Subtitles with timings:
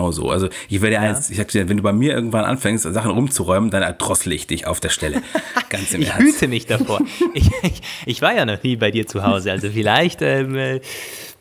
[0.00, 0.30] genauso.
[0.30, 1.00] Also ich werde ja.
[1.02, 4.46] eins, ich sag dir, wenn du bei mir irgendwann anfängst, Sachen rumzuräumen, dann erdrossel ich
[4.46, 5.22] dich auf der Stelle.
[5.68, 6.26] Ganz im ich Ernst.
[6.26, 7.00] Ich hüte mich davor.
[7.34, 10.80] ich, ich, ich, war ja noch nie bei dir zu Hause, also vielleicht ähm, äh,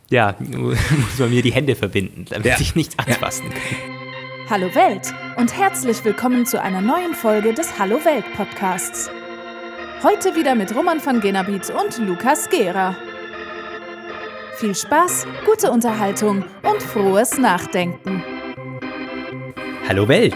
[0.10, 0.78] ja, muss
[1.20, 2.58] man mir die Hände verbinden, damit ja.
[2.60, 4.50] ich nichts anfassen kann.
[4.50, 9.10] Hallo Welt und herzlich willkommen zu einer neuen Folge des Hallo Welt Podcasts.
[10.02, 12.96] Heute wieder mit Roman von Genabit und Lukas Gera.
[14.56, 18.39] Viel Spaß, gute Unterhaltung und frohes Nachdenken.
[19.90, 20.36] Hallo Welt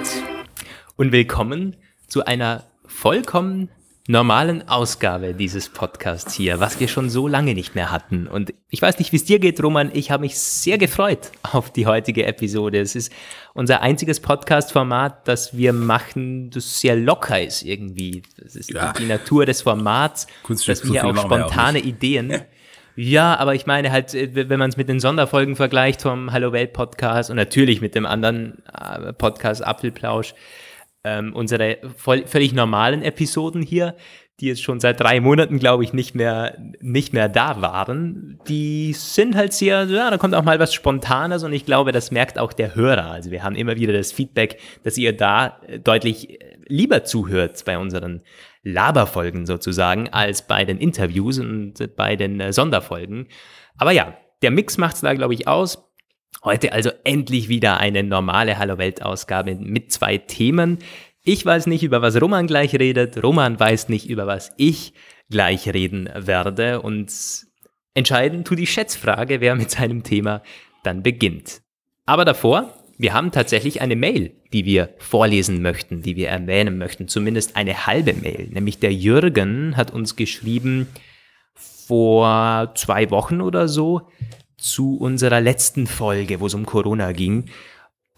[0.95, 1.75] und willkommen
[2.07, 3.70] zu einer vollkommen
[4.07, 8.27] normalen Ausgabe dieses Podcasts hier, was wir schon so lange nicht mehr hatten.
[8.27, 9.91] Und ich weiß nicht, wie es dir geht, Roman.
[9.94, 12.80] Ich habe mich sehr gefreut auf die heutige Episode.
[12.80, 13.13] Es ist
[13.53, 18.23] unser einziges Podcast-Format, das wir machen, das sehr locker ist irgendwie.
[18.41, 18.91] Das ist ja.
[18.94, 20.25] die Natur des Formats,
[20.66, 22.41] dass wir auch spontane auch Ideen.
[22.95, 26.52] Ja, aber ich meine halt, äh, wenn man es mit den Sonderfolgen vergleicht vom Hallo
[26.52, 30.35] Welt Podcast und natürlich mit dem anderen äh, Podcast Apfelplausch,
[31.03, 33.95] ähm, unsere voll, völlig normalen Episoden hier,
[34.39, 38.94] die jetzt schon seit drei Monaten, glaube ich, nicht mehr, nicht mehr da waren, die
[38.94, 42.39] sind halt sehr, ja, da kommt auch mal was Spontanes und ich glaube, das merkt
[42.39, 43.11] auch der Hörer.
[43.11, 48.22] Also wir haben immer wieder das Feedback, dass ihr da deutlich lieber zuhört bei unseren
[48.64, 53.28] Laberfolgen sozusagen, als bei den Interviews und bei den äh, Sonderfolgen.
[53.78, 55.89] Aber ja, der Mix macht es da, glaube ich, aus.
[56.44, 60.80] Heute also endlich wieder eine normale Hallo Welt Ausgabe mit zwei Themen.
[61.23, 63.23] Ich weiß nicht, über was Roman gleich redet.
[63.23, 64.94] Roman weiß nicht, über was ich
[65.30, 66.81] gleich reden werde.
[66.81, 67.14] Und
[67.94, 70.41] entscheiden tut die Schätzfrage, wer mit seinem Thema
[70.84, 71.61] dann beginnt.
[72.06, 77.08] Aber davor, wir haben tatsächlich eine Mail, die wir vorlesen möchten, die wir erwähnen möchten.
[77.08, 78.50] Zumindest eine halbe Mail.
[78.52, 80.88] Nämlich der Jürgen hat uns geschrieben
[81.55, 84.09] vor zwei Wochen oder so
[84.58, 87.50] zu unserer letzten Folge, wo es um Corona ging.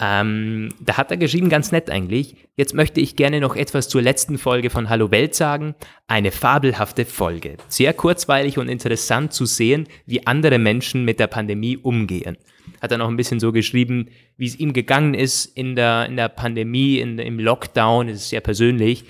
[0.01, 2.35] Ähm, da hat er geschrieben, ganz nett eigentlich.
[2.57, 5.73] Jetzt möchte ich gerne noch etwas zur letzten Folge von Hallo Welt sagen.
[6.07, 7.55] Eine fabelhafte Folge.
[7.69, 12.38] Sehr kurzweilig und interessant zu sehen, wie andere Menschen mit der Pandemie umgehen.
[12.81, 16.17] Hat er noch ein bisschen so geschrieben, wie es ihm gegangen ist in der, in
[16.17, 18.07] der Pandemie, in, im Lockdown.
[18.07, 19.06] Das ist sehr persönlich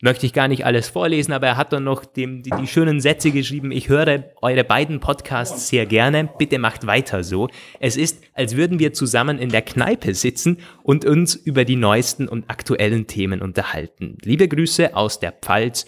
[0.00, 3.00] möchte ich gar nicht alles vorlesen, aber er hat dann noch dem, die, die, schönen
[3.00, 3.72] Sätze geschrieben.
[3.72, 6.28] Ich höre eure beiden Podcasts sehr gerne.
[6.38, 7.48] Bitte macht weiter so.
[7.80, 12.28] Es ist, als würden wir zusammen in der Kneipe sitzen und uns über die neuesten
[12.28, 14.18] und aktuellen Themen unterhalten.
[14.22, 15.84] Liebe Grüße aus der Pfalz,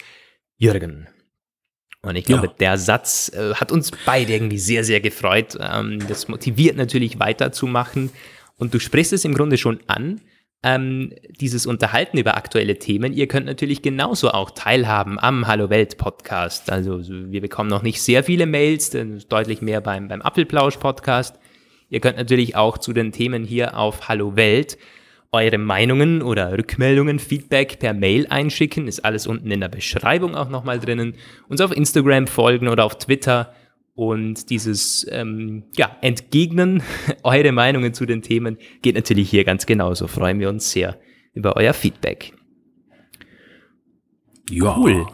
[0.57, 1.07] Jürgen.
[2.03, 2.53] Und ich glaube, ja.
[2.59, 5.57] der Satz äh, hat uns beide irgendwie sehr, sehr gefreut.
[5.59, 8.09] Ähm, das motiviert natürlich weiterzumachen.
[8.57, 10.19] Und du sprichst es im Grunde schon an
[10.63, 13.13] ähm, dieses Unterhalten über aktuelle Themen.
[13.13, 16.71] Ihr könnt natürlich genauso auch teilhaben am Hallo Welt Podcast.
[16.71, 18.95] Also wir bekommen noch nicht sehr viele Mails,
[19.27, 21.39] deutlich mehr beim, beim Apfelplausch Podcast.
[21.89, 24.77] Ihr könnt natürlich auch zu den Themen hier auf Hallo Welt
[25.33, 28.87] eure Meinungen oder Rückmeldungen, Feedback per Mail einschicken.
[28.87, 31.15] Ist alles unten in der Beschreibung auch nochmal drinnen.
[31.47, 33.53] Uns auf Instagram folgen oder auf Twitter
[33.93, 36.83] und dieses ähm, ja, Entgegnen
[37.23, 40.07] eure Meinungen zu den Themen geht natürlich hier ganz genauso.
[40.07, 40.99] Freuen wir uns sehr
[41.33, 42.33] über euer Feedback.
[44.49, 44.77] Ja.
[44.77, 45.05] Cool.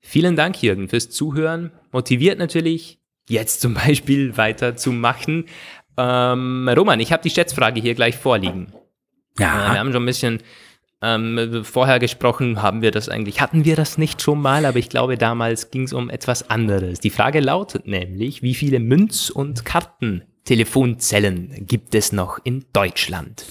[0.00, 1.72] Vielen Dank, Jürgen, fürs Zuhören.
[1.90, 5.46] Motiviert natürlich, jetzt zum Beispiel weiterzumachen.
[5.96, 8.72] Ähm, Roman, ich habe die Schätzfrage hier gleich vorliegen.
[9.38, 9.70] Ja.
[9.70, 10.42] Äh, wir haben schon ein bisschen
[11.02, 14.88] ähm, vorher gesprochen, haben wir das eigentlich, hatten wir das nicht schon mal, aber ich
[14.88, 17.00] glaube, damals ging es um etwas anderes.
[17.00, 23.44] Die Frage lautet nämlich, wie viele Münz- und Kartentelefonzellen gibt es noch in Deutschland?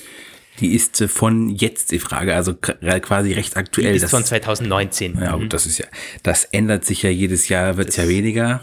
[0.60, 3.90] Die ist äh, von jetzt die Frage, also quasi recht aktuell.
[3.90, 5.20] Die ist das, von 2019.
[5.20, 5.86] Ja, gut, das ist ja,
[6.24, 8.62] das ändert sich ja jedes Jahr, wird es ja weniger.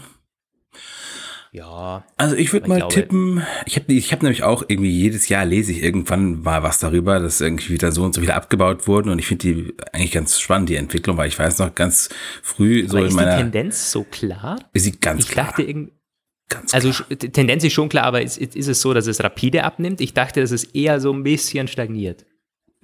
[1.53, 2.03] Ja.
[2.17, 5.45] Also ich würde mal glaube, tippen, ich habe ich hab nämlich auch irgendwie jedes Jahr
[5.45, 9.09] lese ich irgendwann mal was darüber, dass irgendwie wieder so und so viele abgebaut wurden
[9.09, 12.09] und ich finde die eigentlich ganz spannend, die Entwicklung, weil ich weiß noch ganz
[12.41, 13.29] früh so Aber in meiner...
[13.29, 14.67] ist die Tendenz so klar?
[14.73, 15.45] Ist sie ganz ich klar.
[15.45, 15.89] Dachte,
[16.49, 16.91] Ganz also.
[17.15, 20.01] Tendenz ist schon klar, aber ist, ist es so, dass es rapide abnimmt?
[20.01, 22.25] Ich dachte, dass es eher so ein bisschen stagniert.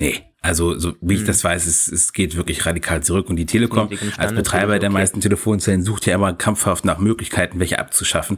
[0.01, 1.27] Nee, also so wie ich hm.
[1.27, 5.19] das weiß, es, es geht wirklich radikal zurück und die Telekom als Betreiber der meisten
[5.19, 8.37] Telefonzellen sucht ja immer kampfhaft nach Möglichkeiten, welche abzuschaffen,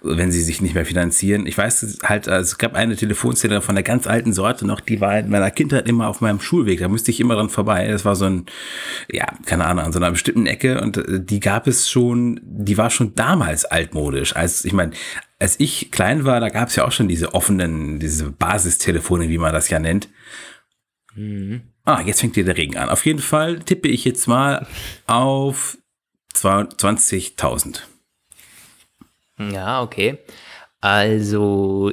[0.00, 1.48] wenn sie sich nicht mehr finanzieren.
[1.48, 5.00] Ich weiß halt, also es gab eine Telefonzelle von der ganz alten Sorte noch, die
[5.00, 7.88] war in meiner Kindheit immer auf meinem Schulweg, da musste ich immer dran vorbei.
[7.88, 8.46] Das war so ein,
[9.10, 12.78] ja, keine Ahnung, an so einer bestimmten Ecke und äh, die gab es schon, die
[12.78, 14.36] war schon damals altmodisch.
[14.36, 14.92] Als ich meine,
[15.40, 19.38] als ich klein war, da gab es ja auch schon diese offenen, diese Basistelefone, wie
[19.38, 20.08] man das ja nennt.
[21.14, 21.62] Mhm.
[21.84, 22.88] Ah, jetzt fängt hier der Regen an.
[22.88, 24.66] Auf jeden Fall tippe ich jetzt mal
[25.06, 25.78] auf
[26.34, 27.80] 20.000.
[29.38, 30.18] Ja, okay.
[30.80, 31.92] Also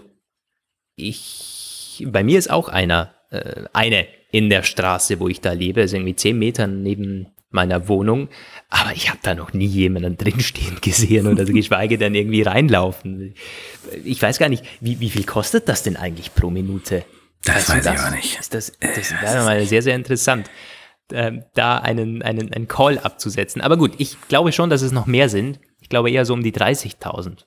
[0.95, 5.81] ich bei mir ist auch einer, äh, eine in der Straße, wo ich da lebe,
[5.81, 8.29] ist irgendwie zehn Meter neben meiner Wohnung.
[8.69, 13.33] Aber ich habe da noch nie jemanden drinstehen gesehen oder so, geschweige denn irgendwie reinlaufen.
[14.05, 17.03] Ich weiß gar nicht, wie, wie viel kostet das denn eigentlich pro Minute?
[17.43, 18.39] Das weißt weiß ich auch nicht.
[18.39, 20.49] Das, das, das wäre mal sehr, sehr interessant,
[21.11, 23.61] äh, da einen, einen, einen Call abzusetzen.
[23.61, 25.59] Aber gut, ich glaube schon, dass es noch mehr sind.
[25.79, 27.45] Ich glaube eher so um die 30.000.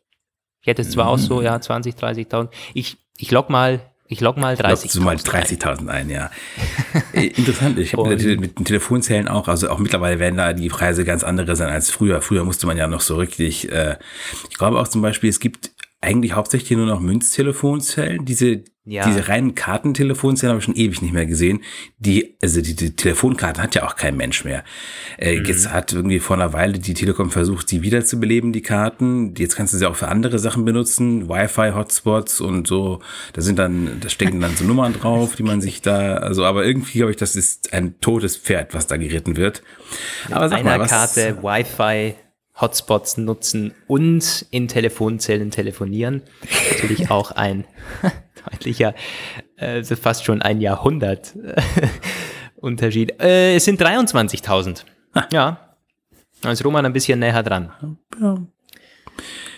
[0.60, 1.10] Ich hätte es zwar mhm.
[1.10, 2.48] auch so, ja, 20, 30.000.
[2.72, 6.30] Ich, ich log mal ich log mal 30.000 mal 30.000 ein, ja.
[7.12, 11.04] Äh, interessant, ich habe mit den Telefonzellen auch, also auch mittlerweile werden da die Preise
[11.04, 12.20] ganz andere sein als früher.
[12.20, 13.96] Früher musste man ja noch so richtig, äh,
[14.50, 15.70] ich glaube auch zum Beispiel, es gibt
[16.04, 18.24] eigentlich hauptsächlich nur noch Münztelefonzellen.
[18.24, 19.04] Diese, ja.
[19.06, 21.62] diese reinen Kartentelefonzellen habe ich schon ewig nicht mehr gesehen.
[21.98, 24.64] Die, also die, die Telefonkarten hat ja auch kein Mensch mehr.
[25.18, 25.46] Äh, mhm.
[25.46, 29.34] Jetzt hat irgendwie vor einer Weile die Telekom versucht, sie wiederzubeleben, die Karten.
[29.36, 33.00] Jetzt kannst du sie auch für andere Sachen benutzen, Wi-Fi-Hotspots und so.
[33.32, 36.64] Da sind dann, da stecken dann so Nummern drauf, die man sich da, also, aber
[36.64, 39.62] irgendwie glaube ich, das ist ein totes Pferd, was da geritten wird.
[40.28, 42.14] Mit aber sag einer mal, was, Karte Wi-Fi
[42.60, 46.22] Hotspots nutzen und in Telefonzellen telefonieren.
[46.72, 47.64] Natürlich auch ein
[48.50, 48.94] deutlicher,
[49.56, 51.60] äh, fast schon ein Jahrhundert äh,
[52.56, 53.20] Unterschied.
[53.20, 54.84] Äh, es sind 23.000.
[55.32, 55.76] Ja,
[56.40, 57.72] da ist Roman ein bisschen näher dran.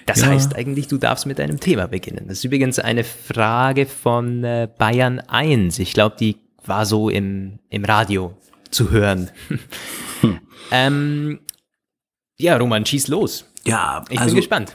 [0.06, 0.28] Das ja.
[0.28, 2.26] heißt eigentlich, du darfst mit deinem Thema beginnen.
[2.28, 5.80] Das ist übrigens eine Frage von äh, Bayern 1.
[5.80, 8.36] Ich glaube, die war so im, im Radio
[8.70, 9.30] zu hören.
[10.20, 10.40] Hm.
[10.70, 11.40] ähm,
[12.38, 13.44] ja, Roman, schieß los.
[13.64, 14.74] Ja, ich also, bin gespannt.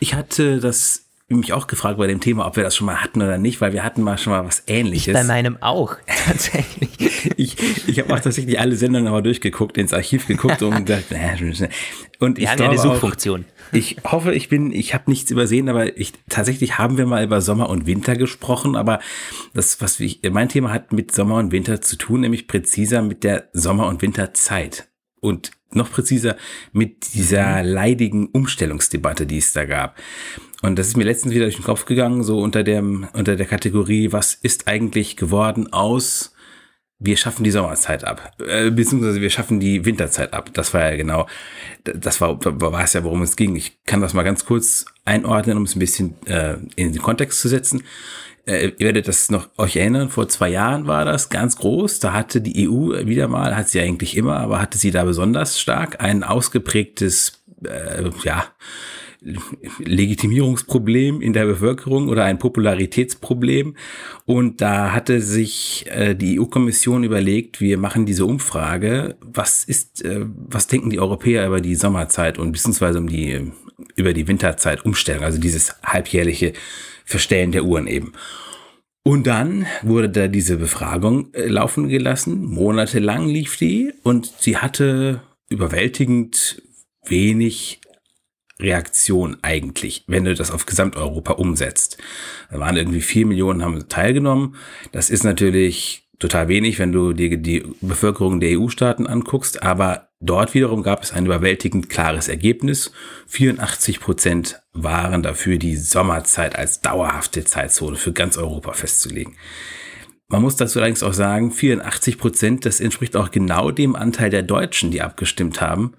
[0.00, 3.22] Ich hatte das mich auch gefragt bei dem Thema, ob wir das schon mal hatten
[3.22, 5.08] oder nicht, weil wir hatten mal schon mal was ähnliches.
[5.08, 7.32] Ich bei meinem auch, tatsächlich.
[7.36, 7.56] ich
[7.88, 11.32] ich habe auch tatsächlich alle Sendungen aber durchgeguckt, ins Archiv geguckt und gesagt, naja,
[12.18, 13.44] und wir ich haben ja eine Suchfunktion.
[13.46, 17.24] Auch, ich hoffe, ich bin, ich habe nichts übersehen, aber ich tatsächlich haben wir mal
[17.24, 19.00] über Sommer und Winter gesprochen, aber
[19.54, 23.24] das, was ich, mein Thema hat mit Sommer und Winter zu tun, nämlich präziser mit
[23.24, 24.88] der Sommer- und Winterzeit.
[25.20, 26.36] Und noch präziser
[26.72, 29.96] mit dieser leidigen Umstellungsdebatte, die es da gab.
[30.62, 33.46] Und das ist mir letztens wieder durch den Kopf gegangen, so unter dem, unter der
[33.46, 36.31] Kategorie, was ist eigentlich geworden aus
[37.04, 40.50] wir schaffen die Sommerzeit ab, äh, beziehungsweise wir schaffen die Winterzeit ab.
[40.52, 41.26] Das war ja genau,
[41.84, 43.56] das war, war es ja, worum es ging.
[43.56, 47.40] Ich kann das mal ganz kurz einordnen, um es ein bisschen äh, in den Kontext
[47.40, 47.82] zu setzen
[48.46, 52.00] äh, ihr werdet das noch euch erinnern, vor zwei Jahren war das ganz groß.
[52.00, 55.60] Da hatte die EU wieder mal, hat sie eigentlich immer, aber hatte sie da besonders
[55.60, 58.46] stark ein ausgeprägtes, äh, ja,
[59.78, 63.76] Legitimierungsproblem in der Bevölkerung oder ein Popularitätsproblem.
[64.26, 70.26] Und da hatte sich äh, die EU-Kommission überlegt, wir machen diese Umfrage, was ist, äh,
[70.26, 73.52] was denken die Europäer über die Sommerzeit und beziehungsweise um die,
[73.96, 76.52] über die Winterzeit Umstellung, also dieses halbjährliche
[77.04, 78.12] Verstellen der Uhren eben.
[79.04, 82.44] Und dann wurde da diese Befragung äh, laufen gelassen.
[82.44, 86.62] Monatelang lief die und sie hatte überwältigend
[87.04, 87.80] wenig
[88.62, 91.98] Reaktion eigentlich, wenn du das auf Gesamteuropa umsetzt.
[92.50, 94.56] Da waren irgendwie vier Millionen haben teilgenommen.
[94.92, 100.54] Das ist natürlich total wenig, wenn du dir die Bevölkerung der EU-Staaten anguckst, aber dort
[100.54, 102.92] wiederum gab es ein überwältigend klares Ergebnis.
[103.26, 109.34] 84 Prozent waren dafür, die Sommerzeit als dauerhafte Zeitzone für ganz Europa festzulegen.
[110.28, 114.42] Man muss dazu allerdings auch sagen, 84 Prozent, das entspricht auch genau dem Anteil der
[114.42, 115.94] Deutschen, die abgestimmt haben.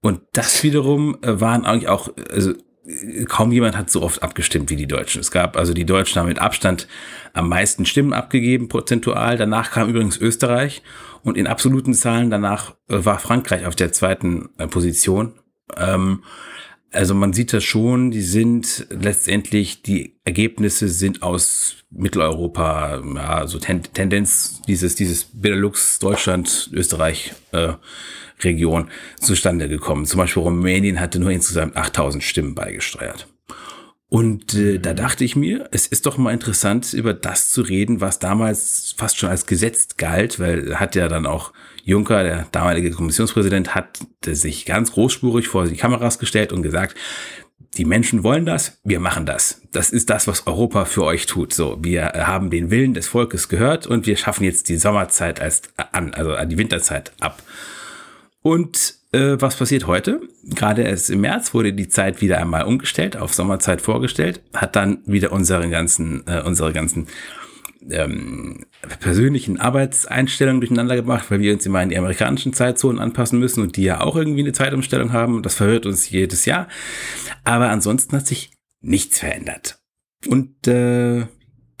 [0.00, 2.54] Und das wiederum äh, waren eigentlich auch, also
[3.26, 5.20] kaum jemand hat so oft abgestimmt wie die Deutschen.
[5.20, 6.88] Es gab also die Deutschen haben mit Abstand
[7.32, 9.36] am meisten Stimmen abgegeben, prozentual.
[9.36, 10.82] Danach kam übrigens Österreich
[11.22, 15.34] und in absoluten Zahlen danach äh, war Frankreich auf der zweiten äh, Position.
[15.76, 16.24] Ähm,
[16.92, 23.58] also man sieht das schon, die sind letztendlich, die Ergebnisse sind aus Mitteleuropa, ja, so
[23.58, 27.74] Ten Tendenz dieses, dieses Benelux, Deutschland, Österreich, äh,
[28.44, 30.06] Region zustande gekommen.
[30.06, 33.28] Zum Beispiel Rumänien hatte nur insgesamt 8000 Stimmen beigesteuert.
[34.10, 38.00] Und äh, da dachte ich mir, es ist doch mal interessant, über das zu reden,
[38.00, 41.52] was damals fast schon als gesetzt galt, weil hat ja dann auch
[41.84, 46.96] Juncker, der damalige Kommissionspräsident, hat sich ganz großspurig vor die Kameras gestellt und gesagt,
[47.76, 49.62] die Menschen wollen das, wir machen das.
[49.70, 51.54] Das ist das, was Europa für euch tut.
[51.54, 55.62] So, wir haben den Willen des Volkes gehört und wir schaffen jetzt die Sommerzeit als
[55.92, 57.40] an, also die Winterzeit ab.
[58.42, 60.20] Und äh, was passiert heute?
[60.44, 65.02] Gerade erst im März wurde die Zeit wieder einmal umgestellt, auf Sommerzeit vorgestellt, hat dann
[65.04, 67.08] wieder unsere ganzen, äh, unsere ganzen
[67.90, 68.66] ähm,
[69.00, 73.76] persönlichen Arbeitseinstellungen durcheinander gemacht, weil wir uns immer in die amerikanischen Zeitzonen anpassen müssen und
[73.76, 75.42] die ja auch irgendwie eine Zeitumstellung haben.
[75.42, 76.68] Das verhört uns jedes Jahr.
[77.44, 79.78] Aber ansonsten hat sich nichts verändert.
[80.26, 81.26] Und äh,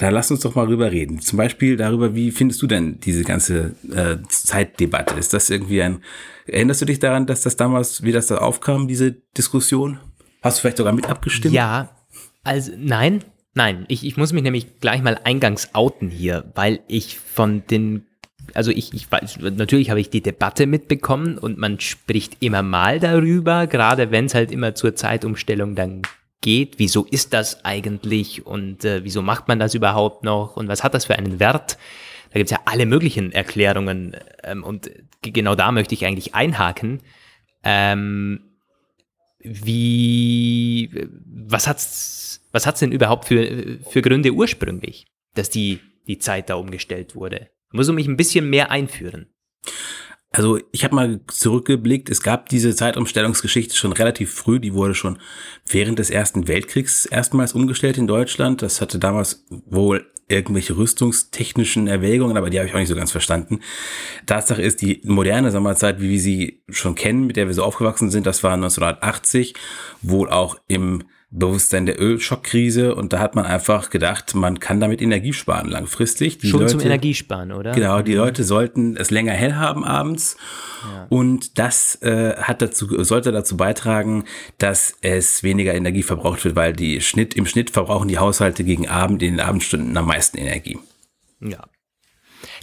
[0.00, 1.20] da lass uns doch mal drüber reden.
[1.20, 5.14] Zum Beispiel darüber, wie findest du denn diese ganze äh, Zeitdebatte?
[5.18, 6.02] Ist das irgendwie ein,
[6.46, 10.00] erinnerst du dich daran, dass das damals, wie das da aufkam, diese Diskussion?
[10.40, 11.52] Hast du vielleicht sogar mit abgestimmt?
[11.52, 11.90] Ja,
[12.44, 13.84] also nein, nein.
[13.88, 18.06] Ich, ich muss mich nämlich gleich mal eingangs outen hier, weil ich von den
[18.54, 22.98] also ich, ich weiß, natürlich habe ich die Debatte mitbekommen und man spricht immer mal
[22.98, 26.02] darüber, gerade wenn es halt immer zur Zeitumstellung dann
[26.40, 26.78] geht.
[26.78, 30.94] Wieso ist das eigentlich und äh, wieso macht man das überhaupt noch und was hat
[30.94, 31.78] das für einen Wert?
[32.32, 34.90] Da gibt es ja alle möglichen Erklärungen ähm, und
[35.22, 37.00] genau da möchte ich eigentlich einhaken.
[37.62, 38.40] Ähm,
[39.40, 46.50] wie, was hat's, was hat's denn überhaupt für, für Gründe ursprünglich, dass die, die Zeit
[46.50, 47.48] da umgestellt wurde?
[47.72, 49.28] Muss du mich ein bisschen mehr einführen.
[50.32, 55.18] Also ich habe mal zurückgeblickt, es gab diese Zeitumstellungsgeschichte schon relativ früh, die wurde schon
[55.66, 58.62] während des Ersten Weltkriegs erstmals umgestellt in Deutschland.
[58.62, 63.10] Das hatte damals wohl irgendwelche rüstungstechnischen Erwägungen, aber die habe ich auch nicht so ganz
[63.10, 63.60] verstanden.
[64.26, 68.10] Tatsache ist, die moderne Sommerzeit, wie wir sie schon kennen, mit der wir so aufgewachsen
[68.10, 69.54] sind, das war 1980,
[70.02, 75.00] wohl auch im Bewusstsein der Ölschockkrise und da hat man einfach gedacht, man kann damit
[75.00, 76.38] Energie sparen langfristig.
[76.38, 77.70] Die Schon Leute, zum Energiesparen, oder?
[77.70, 78.18] Genau, die mhm.
[78.18, 80.36] Leute sollten es länger hell haben abends
[80.82, 81.06] ja.
[81.08, 84.24] und das äh, hat dazu, sollte dazu beitragen,
[84.58, 88.88] dass es weniger Energie verbraucht wird, weil die Schnitt, im Schnitt verbrauchen die Haushalte gegen
[88.88, 90.80] Abend in den Abendstunden am meisten Energie.
[91.40, 91.62] Ja.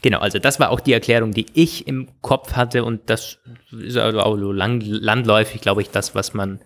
[0.01, 3.39] Genau, also das war auch die Erklärung, die ich im Kopf hatte und das
[3.71, 6.59] ist also auch so landläufig, glaube ich, das, was man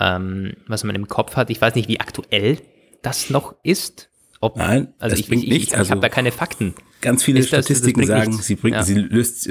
[0.00, 1.50] ähm, was man im Kopf hat.
[1.50, 2.58] Ich weiß nicht, wie aktuell
[3.02, 4.10] das noch ist.
[4.40, 5.66] Ob, Nein, also ich, bringt ich, nichts.
[5.68, 6.74] Ich, ich also habe da keine Fakten.
[7.00, 8.82] Ganz viele ist Statistiken das, das sagen, sie bringt, ja.
[8.82, 9.48] sie löst,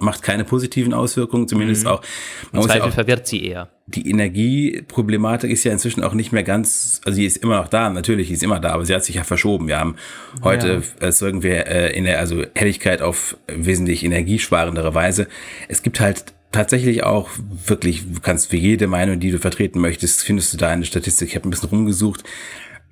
[0.00, 1.90] macht keine positiven Auswirkungen, zumindest mhm.
[1.90, 2.02] auch.
[2.50, 3.70] Man Im Zweifel ja auch, verwirrt sie eher.
[3.86, 7.88] Die Energieproblematik ist ja inzwischen auch nicht mehr ganz, also sie ist immer noch da,
[7.90, 9.68] natürlich, sie ist immer da, aber sie hat sich ja verschoben.
[9.68, 9.94] Wir haben
[10.42, 11.06] heute, ja.
[11.06, 15.28] erzeugen wir äh, in der, also Helligkeit auf wesentlich energiesparendere Weise.
[15.68, 17.30] Es gibt halt tatsächlich auch
[17.66, 21.28] wirklich, du kannst für jede Meinung, die du vertreten möchtest, findest du da eine Statistik.
[21.28, 22.24] Ich habe ein bisschen rumgesucht.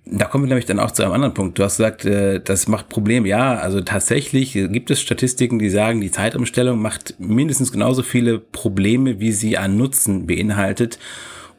[0.07, 1.59] Da kommen wir nämlich dann auch zu einem anderen Punkt.
[1.59, 3.27] Du hast gesagt, äh, das macht Probleme.
[3.27, 9.19] Ja, also tatsächlich gibt es Statistiken, die sagen, die Zeitumstellung macht mindestens genauso viele Probleme,
[9.19, 10.99] wie sie an Nutzen beinhaltet.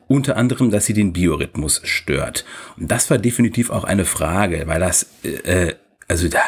[0.07, 2.45] Unter anderem, dass sie den Biorhythmus stört.
[2.77, 5.73] Und das war definitiv auch eine Frage, weil das äh,
[6.07, 6.39] also da,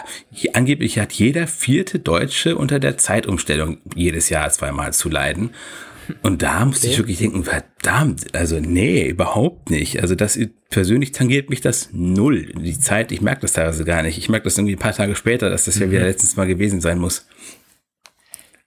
[0.54, 5.52] angeblich hat jeder vierte Deutsche unter der Zeitumstellung jedes Jahr zweimal zu leiden.
[6.24, 6.94] Und da musste okay.
[6.94, 10.02] ich wirklich denken, verdammt, also nee, überhaupt nicht.
[10.02, 12.54] Also das persönlich tangiert mich das null.
[12.54, 14.18] Die Zeit, ich merke das teilweise gar nicht.
[14.18, 15.82] Ich merke das irgendwie ein paar Tage später, dass das mhm.
[15.82, 17.28] ja wieder letztens mal gewesen sein muss.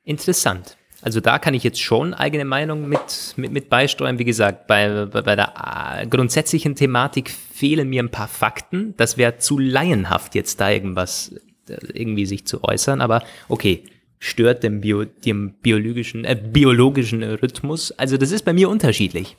[0.05, 0.77] Interessant.
[1.03, 4.19] Also da kann ich jetzt schon eigene Meinung mit, mit, mit beisteuern.
[4.19, 5.55] Wie gesagt, bei, bei, bei der
[6.03, 8.95] äh, grundsätzlichen Thematik fehlen mir ein paar Fakten.
[8.97, 11.35] Das wäre zu laienhaft, jetzt da irgendwas
[11.69, 13.01] äh, irgendwie sich zu äußern.
[13.01, 13.85] Aber okay,
[14.19, 17.93] stört den, Bio, den biologischen, äh, biologischen Rhythmus.
[17.93, 19.37] Also das ist bei mir unterschiedlich.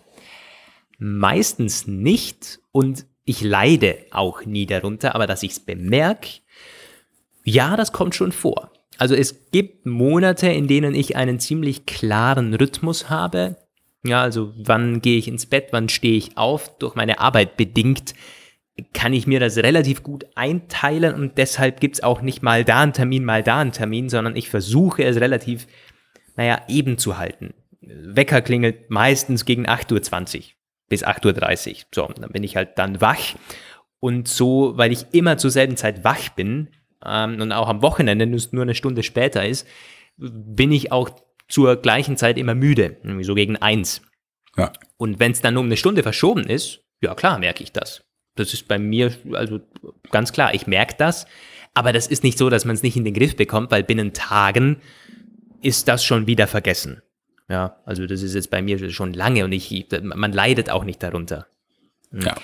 [0.97, 6.41] Meistens nicht und ich leide auch nie darunter, aber dass ich es bemerke,
[7.43, 8.71] ja, das kommt schon vor.
[9.01, 13.55] Also es gibt Monate, in denen ich einen ziemlich klaren Rhythmus habe.
[14.03, 18.13] Ja, also wann gehe ich ins Bett, wann stehe ich auf, durch meine Arbeit bedingt
[18.93, 22.81] kann ich mir das relativ gut einteilen und deshalb gibt es auch nicht mal da
[22.81, 25.67] einen Termin, mal da einen Termin, sondern ich versuche es relativ,
[26.35, 27.53] naja, eben zu halten.
[27.81, 30.43] Wecker klingelt meistens gegen 8.20 Uhr
[30.87, 31.75] bis 8.30 Uhr.
[31.93, 33.35] So, dann bin ich halt dann wach.
[33.99, 36.69] Und so, weil ich immer zur selben Zeit wach bin,
[37.05, 39.67] ähm, und auch am Wochenende nur eine Stunde später ist,
[40.17, 41.09] bin ich auch
[41.47, 44.01] zur gleichen Zeit immer müde, nämlich so gegen eins.
[44.57, 44.71] Ja.
[44.97, 48.03] Und wenn es dann um eine Stunde verschoben ist, ja klar, merke ich das.
[48.35, 49.59] Das ist bei mir also
[50.11, 51.25] ganz klar, ich merke das,
[51.73, 54.13] aber das ist nicht so, dass man es nicht in den Griff bekommt, weil binnen
[54.13, 54.81] Tagen
[55.61, 57.01] ist das schon wieder vergessen.
[57.49, 61.03] Ja, also das ist jetzt bei mir schon lange und ich, man leidet auch nicht
[61.03, 61.47] darunter.
[62.11, 62.21] Hm.
[62.21, 62.35] Ja.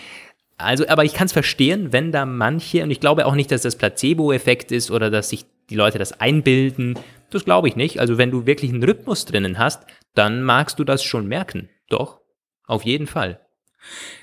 [0.57, 3.61] Also, aber ich kann es verstehen, wenn da manche, und ich glaube auch nicht, dass
[3.61, 6.97] das Placebo-Effekt ist oder dass sich die Leute das einbilden.
[7.29, 7.99] Das glaube ich nicht.
[7.99, 9.83] Also, wenn du wirklich einen Rhythmus drinnen hast,
[10.15, 11.69] dann magst du das schon merken.
[11.89, 12.21] Doch,
[12.65, 13.39] auf jeden Fall.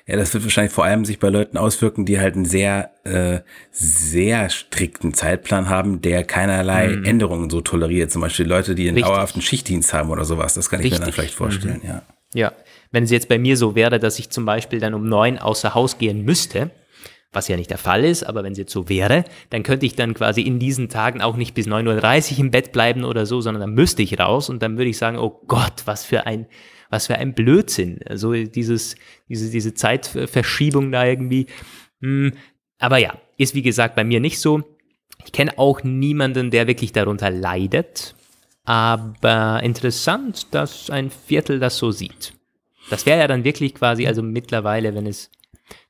[0.06, 3.40] Ja, das wird wahrscheinlich vor allem sich bei Leuten auswirken, die halt einen sehr, äh,
[3.70, 7.04] sehr strikten Zeitplan haben, der keinerlei mhm.
[7.04, 8.10] Änderungen so toleriert.
[8.10, 9.12] Zum Beispiel Leute, die einen Richtig.
[9.12, 10.54] dauerhaften Schichtdienst haben oder sowas.
[10.54, 11.00] Das kann ich Richtig.
[11.00, 11.88] mir dann vielleicht vorstellen, mhm.
[11.88, 12.02] ja.
[12.34, 12.52] Ja,
[12.94, 15.74] wenn es jetzt bei mir so wäre, dass ich zum Beispiel dann um neun außer
[15.74, 16.70] Haus gehen müsste,
[17.32, 19.96] was ja nicht der Fall ist, aber wenn es jetzt so wäre, dann könnte ich
[19.96, 23.40] dann quasi in diesen Tagen auch nicht bis 9.30 Uhr im Bett bleiben oder so,
[23.40, 26.46] sondern dann müsste ich raus und dann würde ich sagen, oh Gott, was für ein,
[26.88, 27.98] was für ein Blödsinn.
[28.08, 28.94] Also dieses,
[29.28, 31.46] diese, diese Zeitverschiebung da irgendwie.
[32.00, 32.32] Hm,
[32.78, 34.62] aber ja, ist wie gesagt bei mir nicht so.
[35.24, 38.14] Ich kenne auch niemanden, der wirklich darunter leidet.
[38.64, 42.34] Aber interessant, dass ein Viertel das so sieht.
[42.90, 45.30] Das wäre ja dann wirklich quasi, also mittlerweile, wenn es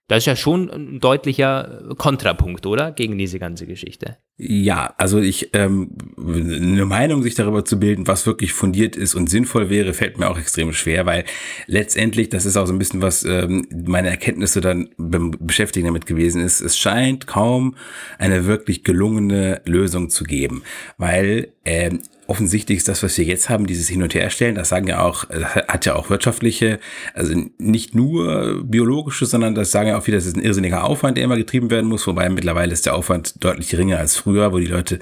[0.07, 2.93] das ist ja schon ein deutlicher Kontrapunkt, oder?
[2.93, 4.19] Gegen diese ganze Geschichte.
[4.37, 9.31] Ja, also ich, ähm, eine Meinung sich darüber zu bilden, was wirklich fundiert ist und
[9.31, 11.25] sinnvoll wäre, fällt mir auch extrem schwer, weil
[11.67, 16.05] letztendlich, das ist auch so ein bisschen was ähm, meine Erkenntnisse dann beim Beschäftigen damit
[16.05, 17.75] gewesen ist, es scheint kaum
[18.19, 20.65] eine wirklich gelungene Lösung zu geben,
[20.99, 24.87] weil ähm, offensichtlich ist das, was wir jetzt haben, dieses Hin- und Herstellen, das sagen
[24.87, 26.79] ja auch, hat ja auch wirtschaftliche,
[27.15, 31.17] also nicht nur biologische, sondern das sagen ja auch wieder, das ist ein irrsinniger Aufwand,
[31.17, 34.59] der immer getrieben werden muss, wobei mittlerweile ist der Aufwand deutlich geringer als früher, wo
[34.59, 34.99] die Leute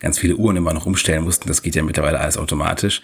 [0.00, 1.48] ganz viele Uhren immer noch umstellen mussten.
[1.48, 3.02] Das geht ja mittlerweile alles automatisch.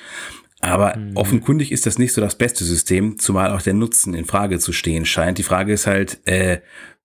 [0.62, 1.16] Aber mhm.
[1.16, 4.72] offenkundig ist das nicht so das beste System, zumal auch der Nutzen in Frage zu
[4.72, 5.38] stehen scheint.
[5.38, 6.60] Die Frage ist halt, äh,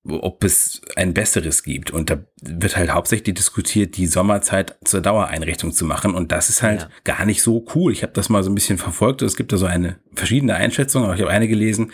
[0.09, 1.91] ob es ein besseres gibt.
[1.91, 6.13] Und da wird halt hauptsächlich diskutiert, die Sommerzeit zur Dauereinrichtung zu machen.
[6.15, 6.89] Und das ist halt ja.
[7.03, 7.91] gar nicht so cool.
[7.91, 9.21] Ich habe das mal so ein bisschen verfolgt.
[9.21, 11.91] Es gibt da so eine verschiedene Einschätzung, aber ich habe eine gelesen,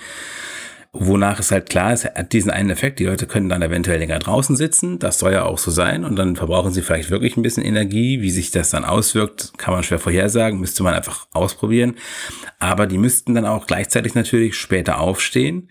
[0.95, 4.19] wonach es halt klar ist, hat diesen einen Effekt, die Leute können dann eventuell länger
[4.19, 7.41] draußen sitzen, das soll ja auch so sein und dann verbrauchen sie vielleicht wirklich ein
[7.41, 11.95] bisschen Energie, wie sich das dann auswirkt, kann man schwer vorhersagen, müsste man einfach ausprobieren,
[12.59, 15.69] aber die müssten dann auch gleichzeitig natürlich später aufstehen,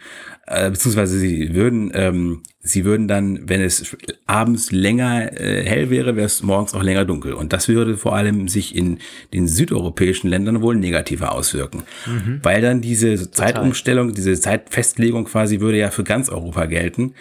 [0.48, 6.16] äh, beziehungsweise sie würden, ähm, sie würden dann, wenn es abends länger äh, hell wäre,
[6.16, 7.32] wäre es morgens auch länger dunkel.
[7.34, 8.98] Und das würde vor allem sich in
[9.34, 11.82] den südeuropäischen Ländern wohl negativer auswirken.
[12.06, 12.40] Mhm.
[12.42, 17.14] Weil dann diese Zeitumstellung, diese Zeitfestlegung quasi würde ja für ganz Europa gelten.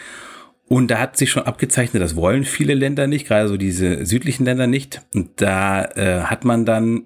[0.68, 4.46] Und da hat sich schon abgezeichnet, das wollen viele Länder nicht, gerade so diese südlichen
[4.46, 5.02] Länder nicht.
[5.14, 7.04] Und da äh, hat man dann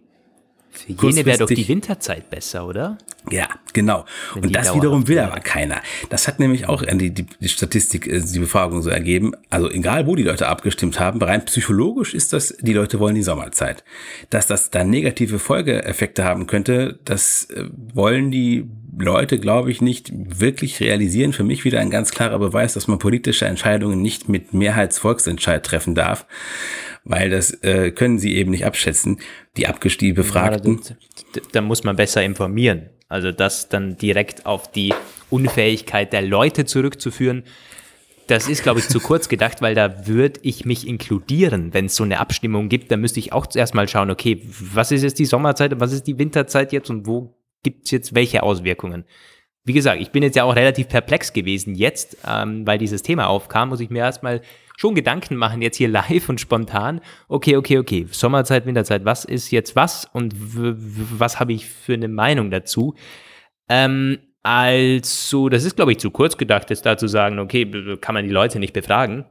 [0.77, 2.97] für jene wäre doch die Winterzeit besser, oder?
[3.31, 4.05] Ja, genau.
[4.33, 5.81] Wenn und das wiederum will aber keiner.
[6.09, 9.33] Das hat nämlich auch die, die, die Statistik, äh, die Befragung so ergeben.
[9.49, 13.23] Also egal, wo die Leute abgestimmt haben, rein psychologisch ist das, die Leute wollen die
[13.23, 13.83] Sommerzeit.
[14.29, 20.11] Dass das dann negative Folgeeffekte haben könnte, das äh, wollen die Leute, glaube ich, nicht
[20.13, 21.33] wirklich realisieren.
[21.33, 25.95] Für mich wieder ein ganz klarer Beweis, dass man politische Entscheidungen nicht mit Mehrheitsvolksentscheid treffen
[25.95, 26.25] darf
[27.05, 29.19] weil das äh, können sie eben nicht abschätzen,
[29.55, 30.81] die abgestiegen Befragten.
[30.83, 30.95] Ja,
[31.33, 32.89] da, da muss man besser informieren.
[33.07, 34.93] Also das dann direkt auf die
[35.29, 37.43] Unfähigkeit der Leute zurückzuführen,
[38.27, 41.95] das ist, glaube ich, zu kurz gedacht, weil da würde ich mich inkludieren, wenn es
[41.95, 42.91] so eine Abstimmung gibt.
[42.91, 45.93] Da müsste ich auch zuerst mal schauen, okay, was ist jetzt die Sommerzeit und was
[45.93, 49.05] ist die Winterzeit jetzt und wo gibt es jetzt welche Auswirkungen?
[49.63, 53.27] Wie gesagt, ich bin jetzt ja auch relativ perplex gewesen jetzt, ähm, weil dieses Thema
[53.27, 54.41] aufkam, muss ich mir erstmal
[54.77, 57.01] schon Gedanken machen, jetzt hier live und spontan.
[57.27, 62.07] Okay, okay, okay, Sommerzeit, Winterzeit, was ist jetzt was und was habe ich für eine
[62.07, 62.95] Meinung dazu?
[63.69, 68.13] Ähm, also, das ist, glaube ich, zu kurz gedacht, jetzt da zu sagen, okay, kann
[68.13, 69.25] man die Leute nicht befragen.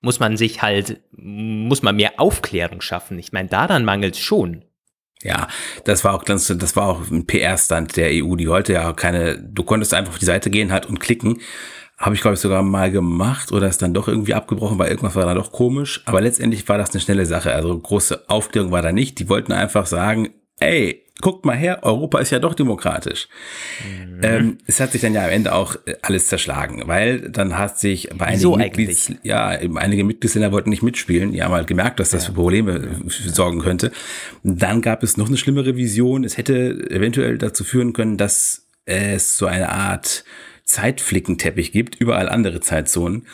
[0.00, 3.18] Muss man sich halt, muss man mehr Aufklärung schaffen.
[3.18, 4.64] Ich meine, daran mangelt es schon.
[5.22, 5.48] Ja,
[5.84, 8.34] das war auch ganz, das war auch ein PR-Stand der EU.
[8.34, 11.40] Die wollte ja keine, du konntest einfach auf die Seite gehen halt und klicken
[12.04, 15.14] habe ich, glaube ich, sogar mal gemacht oder ist dann doch irgendwie abgebrochen, weil irgendwas
[15.14, 16.02] war dann doch komisch.
[16.04, 17.54] Aber letztendlich war das eine schnelle Sache.
[17.54, 19.18] Also große Aufklärung war da nicht.
[19.20, 20.28] Die wollten einfach sagen,
[20.60, 23.26] ey, guckt mal her, Europa ist ja doch demokratisch.
[23.88, 24.20] Mhm.
[24.22, 27.78] Ähm, es hat sich dann ja am Ende auch äh, alles zerschlagen, weil dann hat
[27.78, 32.00] sich bei einigen so Mitglieds, ja, einige Mitgliedsländer wollten nicht mitspielen, die haben halt gemerkt,
[32.00, 32.28] dass das ja.
[32.28, 33.32] für Probleme ja.
[33.32, 33.92] sorgen könnte.
[34.42, 36.22] Dann gab es noch eine schlimme Revision.
[36.24, 40.24] Es hätte eventuell dazu führen können, dass es so eine Art
[40.64, 43.26] Zeitflickenteppich gibt, überall andere Zeitzonen.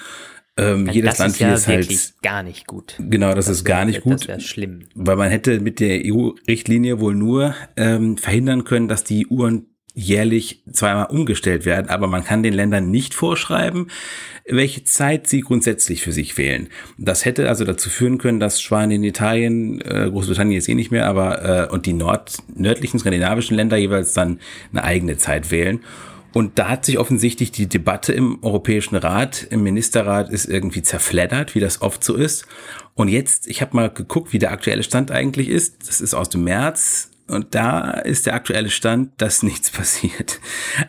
[0.57, 2.97] Ähm, ja, jedes Land hier ist ja halt gar nicht gut.
[2.99, 4.15] Genau, das, das ist gar nicht gut.
[4.15, 4.81] Das wäre schlimm.
[4.95, 10.63] Weil man hätte mit der EU-Richtlinie wohl nur ähm, verhindern können, dass die Uhren jährlich
[10.71, 13.89] zweimal umgestellt werden, aber man kann den Ländern nicht vorschreiben,
[14.47, 16.69] welche Zeit sie grundsätzlich für sich wählen.
[16.97, 21.07] Das hätte also dazu führen können, dass Spanien, Italien, äh, Großbritannien jetzt eh nicht mehr,
[21.07, 24.39] aber äh, und die nord nördlichen skandinavischen Länder jeweils dann
[24.73, 25.81] eine eigene Zeit wählen.
[26.33, 31.55] Und da hat sich offensichtlich die Debatte im Europäischen Rat, im Ministerrat ist irgendwie zerfleddert,
[31.55, 32.47] wie das oft so ist.
[32.95, 35.89] Und jetzt, ich habe mal geguckt, wie der aktuelle Stand eigentlich ist.
[35.89, 37.11] Das ist aus dem März.
[37.27, 40.41] Und da ist der aktuelle Stand, dass nichts passiert.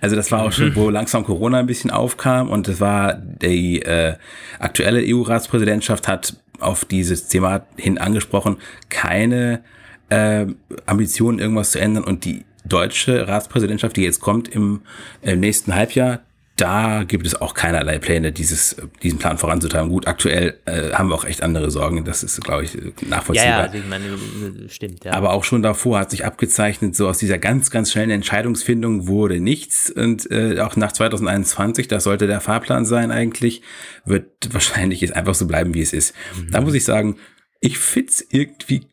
[0.01, 2.49] Also das war auch schon, wo langsam Corona ein bisschen aufkam.
[2.49, 4.15] Und das war die äh,
[4.59, 8.57] aktuelle EU-Ratspräsidentschaft hat auf dieses Thema hin angesprochen,
[8.89, 9.63] keine
[10.09, 10.45] äh,
[10.85, 12.03] Ambitionen, irgendwas zu ändern.
[12.03, 14.81] Und die deutsche Ratspräsidentschaft, die jetzt kommt im,
[15.21, 16.21] im nächsten Halbjahr,
[16.61, 19.89] da gibt es auch keinerlei Pläne, dieses, diesen Plan voranzutreiben.
[19.89, 22.05] Gut, aktuell äh, haben wir auch echt andere Sorgen.
[22.05, 23.49] Das ist, glaube ich, nachvollziehbar.
[23.49, 25.03] Ja, ja also ich meine, stimmt.
[25.03, 25.13] Ja.
[25.13, 29.39] Aber auch schon davor hat sich abgezeichnet, so aus dieser ganz, ganz schnellen Entscheidungsfindung wurde
[29.39, 29.89] nichts.
[29.89, 33.63] Und äh, auch nach 2021, das sollte der Fahrplan sein eigentlich,
[34.05, 36.13] wird wahrscheinlich es einfach so bleiben, wie es ist.
[36.37, 36.51] Mhm.
[36.51, 37.17] Da muss ich sagen,
[37.59, 38.85] ich find's irgendwie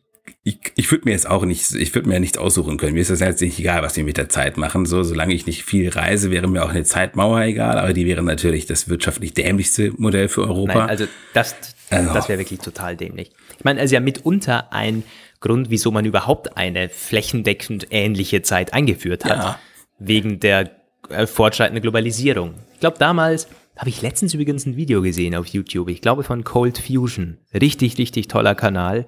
[0.43, 2.93] ich, ich würde mir jetzt auch nicht, ich würde mir nichts aussuchen können.
[2.93, 4.85] Mir ist das jetzt nicht egal, was wir mit der Zeit machen.
[4.85, 8.23] So, solange ich nicht viel reise, wäre mir auch eine Zeitmauer egal, aber die wäre
[8.23, 10.73] natürlich das wirtschaftlich dämlichste Modell für Europa.
[10.73, 11.55] Nein, also das,
[11.89, 12.13] also.
[12.13, 13.31] das wäre wirklich total dämlich.
[13.57, 15.03] Ich meine, also ja mitunter ein
[15.41, 19.37] Grund, wieso man überhaupt eine flächendeckend ähnliche Zeit eingeführt hat.
[19.37, 19.59] Ja.
[19.99, 20.71] Wegen der
[21.09, 22.55] äh, fortschreitenden Globalisierung.
[22.73, 25.89] Ich glaube, damals habe ich letztens übrigens ein Video gesehen auf YouTube.
[25.89, 27.37] Ich glaube von Cold Fusion.
[27.53, 29.05] Richtig, richtig toller Kanal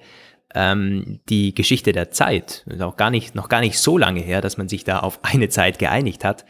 [0.55, 2.63] ähm, die Geschichte der Zeit.
[2.67, 5.19] ist auch gar nicht, noch gar nicht so lange her, dass man sich da auf
[5.23, 6.45] eine Zeit geeinigt hat.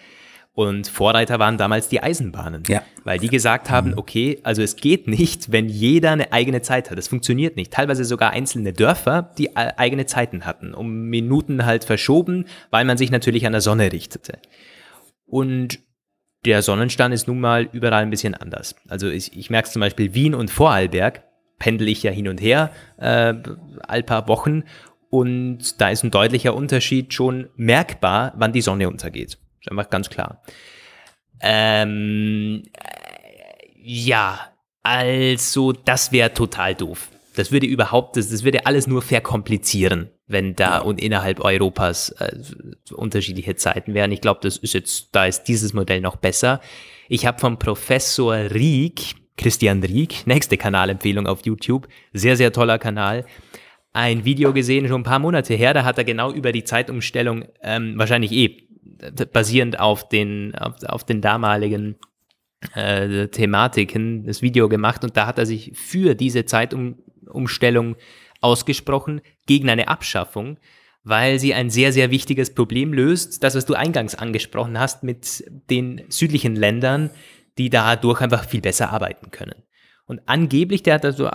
[0.53, 2.83] Und Vorreiter waren damals die Eisenbahnen, ja.
[3.05, 3.97] weil die gesagt haben, mhm.
[3.97, 6.97] okay, also es geht nicht, wenn jeder eine eigene Zeit hat.
[6.97, 7.71] Das funktioniert nicht.
[7.71, 13.11] Teilweise sogar einzelne Dörfer, die eigene Zeiten hatten, um Minuten halt verschoben, weil man sich
[13.11, 14.39] natürlich an der Sonne richtete.
[15.25, 15.79] Und
[16.43, 18.75] der Sonnenstand ist nun mal überall ein bisschen anders.
[18.89, 21.23] Also ich, ich merke zum Beispiel Wien und Vorarlberg,
[21.61, 23.35] pendel ich ja hin und her, äh,
[23.83, 24.63] all paar Wochen.
[25.11, 29.37] Und da ist ein deutlicher Unterschied schon merkbar, wann die Sonne untergeht.
[29.59, 30.41] Ist einfach ganz klar.
[31.39, 34.39] Ähm, äh, ja,
[34.81, 37.09] also das wäre total doof.
[37.35, 42.37] Das würde überhaupt, das, das würde alles nur verkomplizieren, wenn da und innerhalb Europas äh,
[42.93, 44.11] unterschiedliche Zeiten wären.
[44.11, 46.59] Ich glaube, das ist jetzt, da ist dieses Modell noch besser.
[47.07, 53.25] Ich habe vom Professor Rieck, Christian Rieck, nächste Kanalempfehlung auf YouTube, sehr, sehr toller Kanal,
[53.93, 57.45] ein Video gesehen, schon ein paar Monate her, da hat er genau über die Zeitumstellung,
[57.61, 58.67] ähm, wahrscheinlich eh
[59.33, 61.95] basierend auf den, auf, auf den damaligen
[62.75, 65.03] äh, Thematiken, das Video gemacht.
[65.03, 67.95] Und da hat er sich für diese Zeitumstellung
[68.39, 70.57] ausgesprochen, gegen eine Abschaffung,
[71.03, 75.43] weil sie ein sehr, sehr wichtiges Problem löst, das, was du eingangs angesprochen hast mit
[75.69, 77.09] den südlichen Ländern,
[77.57, 79.63] die dadurch einfach viel besser arbeiten können.
[80.05, 81.29] Und angeblich, der hat also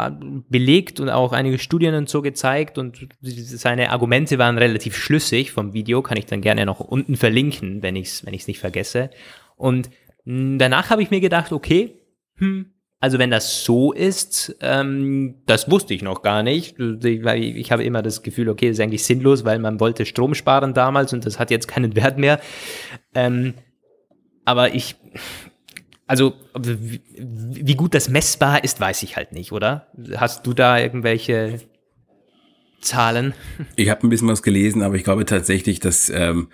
[0.51, 5.73] belegt und auch einige Studien und so gezeigt und seine Argumente waren relativ schlüssig vom
[5.73, 9.11] Video, kann ich dann gerne noch unten verlinken, wenn ich es wenn nicht vergesse.
[9.57, 9.89] Und
[10.27, 12.03] danach habe ich mir gedacht, okay,
[12.37, 16.79] hm, also wenn das so ist, ähm, das wusste ich noch gar nicht.
[16.79, 20.75] Ich, ich habe immer das Gefühl, okay, ist eigentlich sinnlos, weil man wollte Strom sparen
[20.75, 22.41] damals und das hat jetzt keinen Wert mehr.
[23.15, 23.55] Ähm,
[24.45, 24.97] aber ich,
[26.07, 29.89] also, wie, gut das messbar ist, weiß ich halt nicht, oder?
[30.17, 31.61] Hast du da irgendwelche
[32.81, 33.35] Zahlen?
[33.77, 36.49] Ich habe ein bisschen was gelesen, aber ich glaube tatsächlich, dass ähm,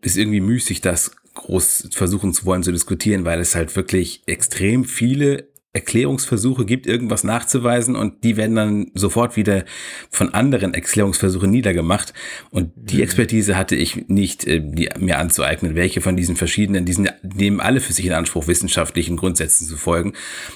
[0.00, 4.84] ist irgendwie müßig, das groß versuchen zu wollen zu diskutieren, weil es halt wirklich extrem
[4.84, 9.64] viele Erklärungsversuche gibt, irgendwas nachzuweisen und die werden dann sofort wieder
[10.10, 12.14] von anderen Erklärungsversuchen niedergemacht.
[12.50, 13.02] Und die mhm.
[13.02, 17.60] Expertise hatte ich nicht, äh, die, mir anzueignen, welche von diesen verschiedenen, die sind, nehmen
[17.60, 20.14] alle für sich in Anspruch, wissenschaftlichen Grundsätzen zu folgen.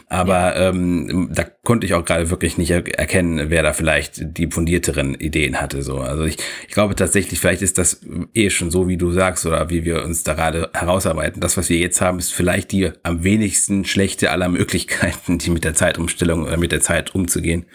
[0.09, 0.71] Aber ja.
[0.71, 5.61] ähm, da konnte ich auch gerade wirklich nicht erkennen, wer da vielleicht die fundierteren Ideen
[5.61, 5.83] hatte.
[5.83, 5.99] So.
[5.99, 8.01] Also ich, ich glaube tatsächlich, vielleicht ist das
[8.33, 11.43] eh schon so, wie du sagst, oder wie wir uns da gerade herausarbeiten.
[11.43, 15.12] Das, was wir jetzt haben, ist vielleicht die am wenigsten schlechte aller Möglichkeiten.
[15.13, 17.67] Möglichkeiten, die mit der Zeitumstellung oder mit der Zeit umzugehen.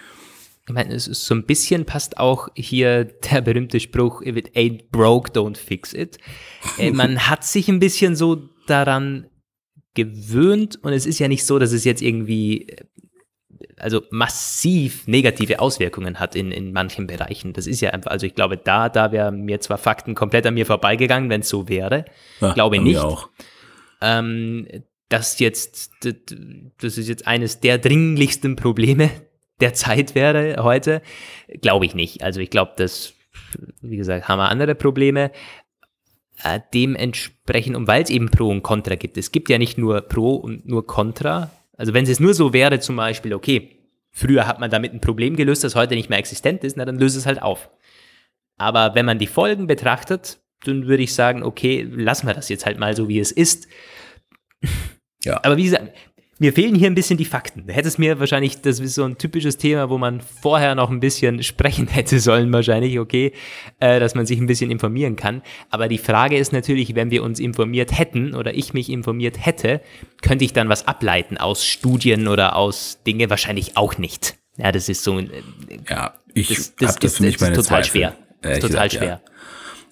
[0.68, 4.56] Ich meine, es ist so ein bisschen passt auch hier der berühmte Spruch, if it
[4.56, 6.18] ain't broke, don't fix it.
[6.78, 9.28] Äh, man hat sich ein bisschen so daran
[9.94, 12.86] gewöhnt und es ist ja nicht so, dass es jetzt irgendwie äh,
[13.78, 17.54] also massiv negative Auswirkungen hat in, in manchen Bereichen.
[17.54, 20.56] Das ist ja einfach, also ich glaube, da, da wären mir zwar Fakten komplett an
[20.56, 22.06] mir vorbeigegangen, wenn es so wäre.
[22.42, 23.00] Ja, glaube nicht.
[23.00, 23.30] Auch.
[24.02, 24.68] Ähm,
[25.10, 29.10] das jetzt, das ist jetzt eines der dringlichsten Probleme
[29.60, 31.02] der Zeit wäre heute,
[31.62, 32.24] glaube ich nicht.
[32.24, 33.14] Also ich glaube, dass,
[33.82, 35.32] wie gesagt, haben wir andere Probleme.
[36.44, 40.02] Äh, dementsprechend, und weil es eben Pro und Contra gibt, es gibt ja nicht nur
[40.02, 41.50] Pro und nur Contra.
[41.76, 43.80] Also wenn es nur so wäre, zum Beispiel, okay,
[44.12, 47.00] früher hat man damit ein Problem gelöst, das heute nicht mehr existent ist, na dann
[47.00, 47.70] löse es halt auf.
[48.58, 52.66] Aber wenn man die Folgen betrachtet, dann würde ich sagen, okay, lassen wir das jetzt
[52.66, 53.68] halt mal so, wie es ist.
[55.28, 55.40] Ja.
[55.44, 55.94] Aber wie gesagt,
[56.40, 57.66] mir fehlen hier ein bisschen die Fakten.
[57.68, 60.90] Da hätte es mir wahrscheinlich, das ist so ein typisches Thema, wo man vorher noch
[60.90, 63.34] ein bisschen sprechen hätte sollen, wahrscheinlich, okay,
[63.80, 65.42] äh, dass man sich ein bisschen informieren kann.
[65.70, 69.82] Aber die Frage ist natürlich, wenn wir uns informiert hätten oder ich mich informiert hätte,
[70.22, 73.30] könnte ich dann was ableiten aus Studien oder aus Dinge?
[73.30, 74.36] Wahrscheinlich auch nicht.
[74.58, 75.32] Ja, das ist so ein.
[75.32, 75.42] Äh,
[75.90, 77.86] ja, ich das, das, das, das, das ist total Zweifel.
[77.86, 78.16] schwer.
[78.42, 79.08] Äh, total gesagt, schwer.
[79.08, 79.22] Ja.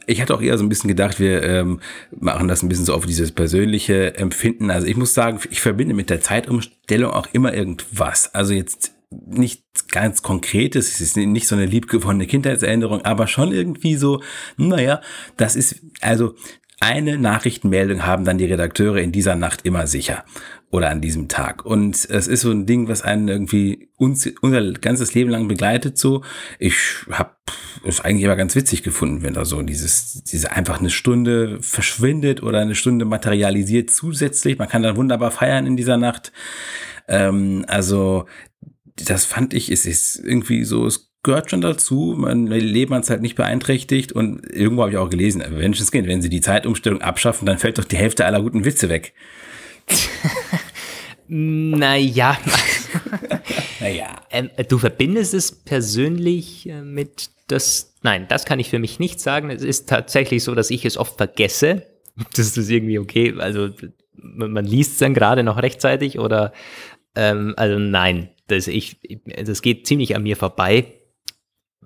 [0.07, 1.79] Ich hatte auch eher so ein bisschen gedacht, wir ähm,
[2.11, 4.69] machen das ein bisschen so auf dieses persönliche Empfinden.
[4.71, 8.33] Also ich muss sagen, ich verbinde mit der Zeitumstellung auch immer irgendwas.
[8.33, 13.95] Also jetzt nicht ganz konkretes, es ist nicht so eine liebgewonnene Kindheitserinnerung, aber schon irgendwie
[13.95, 14.21] so,
[14.57, 15.01] naja,
[15.37, 16.35] das ist, also
[16.79, 20.25] eine Nachrichtenmeldung haben dann die Redakteure in dieser Nacht immer sicher
[20.71, 21.65] oder an diesem Tag.
[21.65, 25.97] Und es ist so ein Ding, was einen irgendwie uns, unser ganzes Leben lang begleitet.
[25.97, 26.23] So,
[26.59, 26.75] ich
[27.09, 27.31] habe
[27.85, 32.43] es eigentlich immer ganz witzig gefunden, wenn da so dieses, diese einfach eine Stunde verschwindet
[32.43, 34.57] oder eine Stunde materialisiert zusätzlich.
[34.57, 36.33] Man kann dann wunderbar feiern in dieser Nacht.
[37.07, 38.25] Ähm, also
[38.97, 42.15] das fand ich, es ist irgendwie so, es gehört schon dazu.
[42.17, 46.21] Mein Leben hat es halt nicht beeinträchtigt und irgendwo habe ich auch gelesen, Menschenskind, wenn
[46.21, 49.13] sie die Zeitumstellung abschaffen, dann fällt doch die Hälfte aller guten Witze weg.
[51.27, 52.37] naja.
[53.81, 54.07] naja.
[54.31, 57.93] Ähm, du verbindest es persönlich äh, mit das.
[58.03, 59.49] Nein, das kann ich für mich nicht sagen.
[59.49, 61.87] Es ist tatsächlich so, dass ich es oft vergesse.
[62.37, 63.33] Das ist irgendwie okay.
[63.37, 63.71] Also
[64.13, 66.53] man liest es dann gerade noch rechtzeitig oder
[67.13, 70.93] ähm, also nein, das, ich, das geht ziemlich an mir vorbei.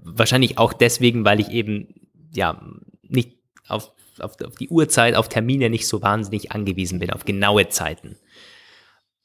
[0.04, 1.88] Wahrscheinlich auch deswegen, weil ich eben
[2.34, 2.62] ja
[3.04, 7.70] nicht auf, auf, auf die Uhrzeit, auf Termine nicht so wahnsinnig angewiesen bin, auf genaue
[7.70, 8.18] Zeiten.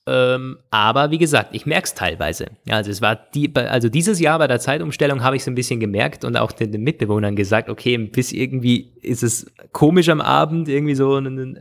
[0.07, 2.49] Ähm, aber wie gesagt, ich merke es teilweise.
[2.69, 5.81] Also es war die, also dieses Jahr bei der Zeitumstellung habe ich es ein bisschen
[5.81, 10.69] gemerkt und auch den, den, Mitbewohnern gesagt, okay, bis irgendwie ist es komisch am Abend,
[10.69, 11.57] irgendwie so eine,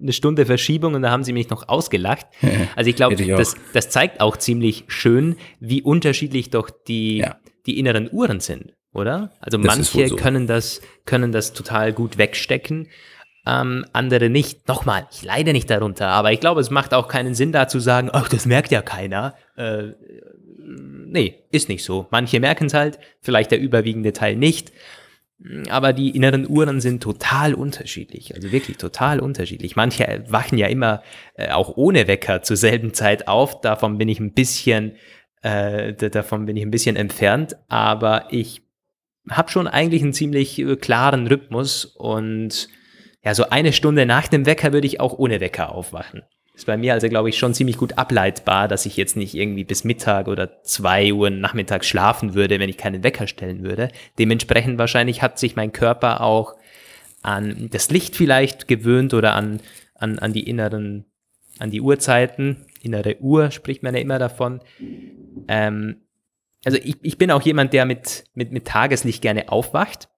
[0.00, 2.26] eine Stunde Verschiebung und da haben sie mich noch ausgelacht.
[2.76, 7.36] Also ich glaube, das, das zeigt auch ziemlich schön, wie unterschiedlich doch die, ja.
[7.68, 9.30] Die inneren Uhren sind, oder?
[9.40, 10.16] Also das manche so.
[10.16, 12.88] können das, können das total gut wegstecken
[13.48, 14.68] ähm, andere nicht.
[14.68, 17.80] Nochmal, ich leide nicht darunter, aber ich glaube, es macht auch keinen Sinn da zu
[17.80, 19.34] sagen, ach, das merkt ja keiner.
[19.56, 19.92] Äh,
[20.58, 22.06] nee, ist nicht so.
[22.10, 24.72] Manche merken es halt, vielleicht der überwiegende Teil nicht.
[25.70, 29.76] Aber die inneren Uhren sind total unterschiedlich, also wirklich total unterschiedlich.
[29.76, 31.02] Manche wachen ja immer
[31.34, 33.60] äh, auch ohne Wecker zur selben Zeit auf.
[33.60, 34.96] Davon bin ich ein bisschen,
[35.42, 37.56] äh, davon bin ich ein bisschen entfernt.
[37.68, 38.62] Aber ich
[39.30, 42.68] habe schon eigentlich einen ziemlich äh, klaren Rhythmus und
[43.24, 46.22] ja, so eine Stunde nach dem Wecker würde ich auch ohne Wecker aufwachen.
[46.54, 49.62] Ist bei mir also, glaube ich, schon ziemlich gut ableitbar, dass ich jetzt nicht irgendwie
[49.62, 53.90] bis Mittag oder zwei Uhr nachmittags schlafen würde, wenn ich keinen Wecker stellen würde.
[54.18, 56.56] Dementsprechend wahrscheinlich hat sich mein Körper auch
[57.22, 59.60] an das Licht vielleicht gewöhnt oder an,
[59.94, 61.04] an, an die inneren,
[61.60, 62.64] an die Uhrzeiten.
[62.82, 64.60] Innere Uhr spricht man ja immer davon.
[65.48, 66.02] Ähm,
[66.64, 70.08] also ich, ich bin auch jemand, der mit, mit, mit Tageslicht gerne aufwacht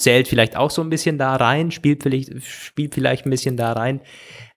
[0.00, 3.72] zählt vielleicht auch so ein bisschen da rein, spielt vielleicht, spielt vielleicht ein bisschen da
[3.72, 4.00] rein,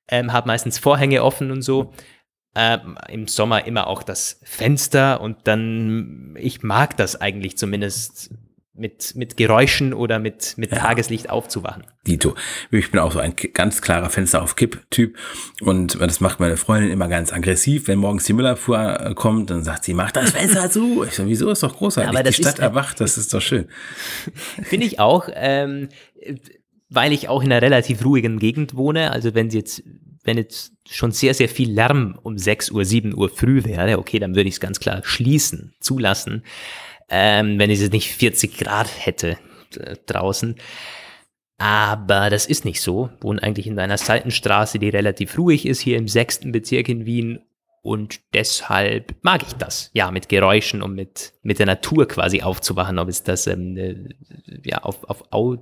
[0.07, 1.93] ähm, hat meistens Vorhänge offen und so.
[2.55, 8.31] Ähm, Im Sommer immer auch das Fenster und dann, ich mag das eigentlich zumindest
[8.75, 10.79] mit, mit Geräuschen oder mit, mit ja.
[10.79, 11.83] Tageslicht aufzuwachen.
[12.07, 12.35] Dito.
[12.71, 15.15] Ich bin auch so ein ganz klarer Fenster auf Kipp-Typ
[15.61, 17.87] und das macht meine Freundin immer ganz aggressiv.
[17.87, 21.03] Wenn morgens die Müllabfuhr äh, kommt, dann sagt sie, mach das Fenster zu.
[21.03, 22.09] Ich so, wieso ist doch großartig?
[22.09, 23.67] Aber die Stadt ist, erwacht, das ist doch schön.
[24.63, 25.89] Finde ich auch, ähm,
[26.89, 29.11] weil ich auch in einer relativ ruhigen Gegend wohne.
[29.11, 29.83] Also wenn sie jetzt
[30.25, 34.19] wenn jetzt schon sehr, sehr viel Lärm um 6 Uhr, 7 Uhr früh wäre, okay,
[34.19, 36.43] dann würde ich es ganz klar schließen, zulassen
[37.09, 39.37] ähm, wenn es nicht 40 Grad hätte
[39.77, 40.55] äh, draußen.
[41.57, 43.09] Aber das ist nicht so.
[43.21, 47.39] Wohnen eigentlich in einer Seitenstraße, die relativ ruhig ist, hier im sechsten Bezirk in Wien.
[47.81, 52.97] Und deshalb mag ich das, ja, mit Geräuschen und mit, mit der Natur quasi aufzuwachen,
[52.97, 53.95] ob es das ähm, äh,
[54.63, 55.57] ja, auf, auf Au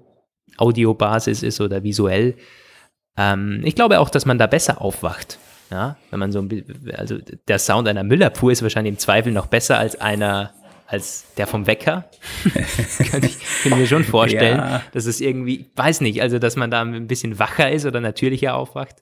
[0.58, 2.36] Audiobasis ist oder visuell.
[3.17, 5.39] Ähm, ich glaube auch, dass man da besser aufwacht.
[5.71, 6.65] Ja, wenn man so ein,
[6.97, 10.54] also der Sound einer Müllerpur ist wahrscheinlich im Zweifel noch besser als einer
[10.91, 12.10] als der vom Wecker.
[13.12, 14.84] kann, ich, kann ich mir schon vorstellen, ja.
[14.91, 18.56] dass es irgendwie, weiß nicht, also dass man da ein bisschen wacher ist oder natürlicher
[18.56, 19.01] aufwacht.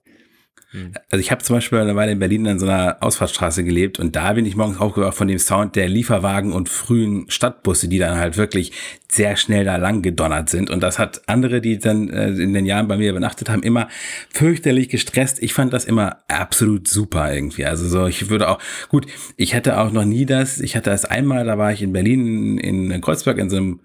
[0.71, 0.93] Hm.
[1.09, 4.15] Also ich habe zum Beispiel eine Weile in Berlin an so einer Ausfahrtsstraße gelebt und
[4.15, 8.17] da bin ich morgens aufgewacht von dem Sound der Lieferwagen und frühen Stadtbusse, die dann
[8.17, 8.71] halt wirklich
[9.11, 10.69] sehr schnell da lang gedonnert sind.
[10.69, 13.87] Und das hat andere, die dann äh, in den Jahren bei mir übernachtet haben, immer
[14.29, 15.41] fürchterlich gestresst.
[15.41, 17.65] Ich fand das immer absolut super irgendwie.
[17.65, 21.05] Also so, ich würde auch, gut, ich hatte auch noch nie das, ich hatte das
[21.05, 23.79] einmal, da war ich in Berlin in Kreuzberg in so einem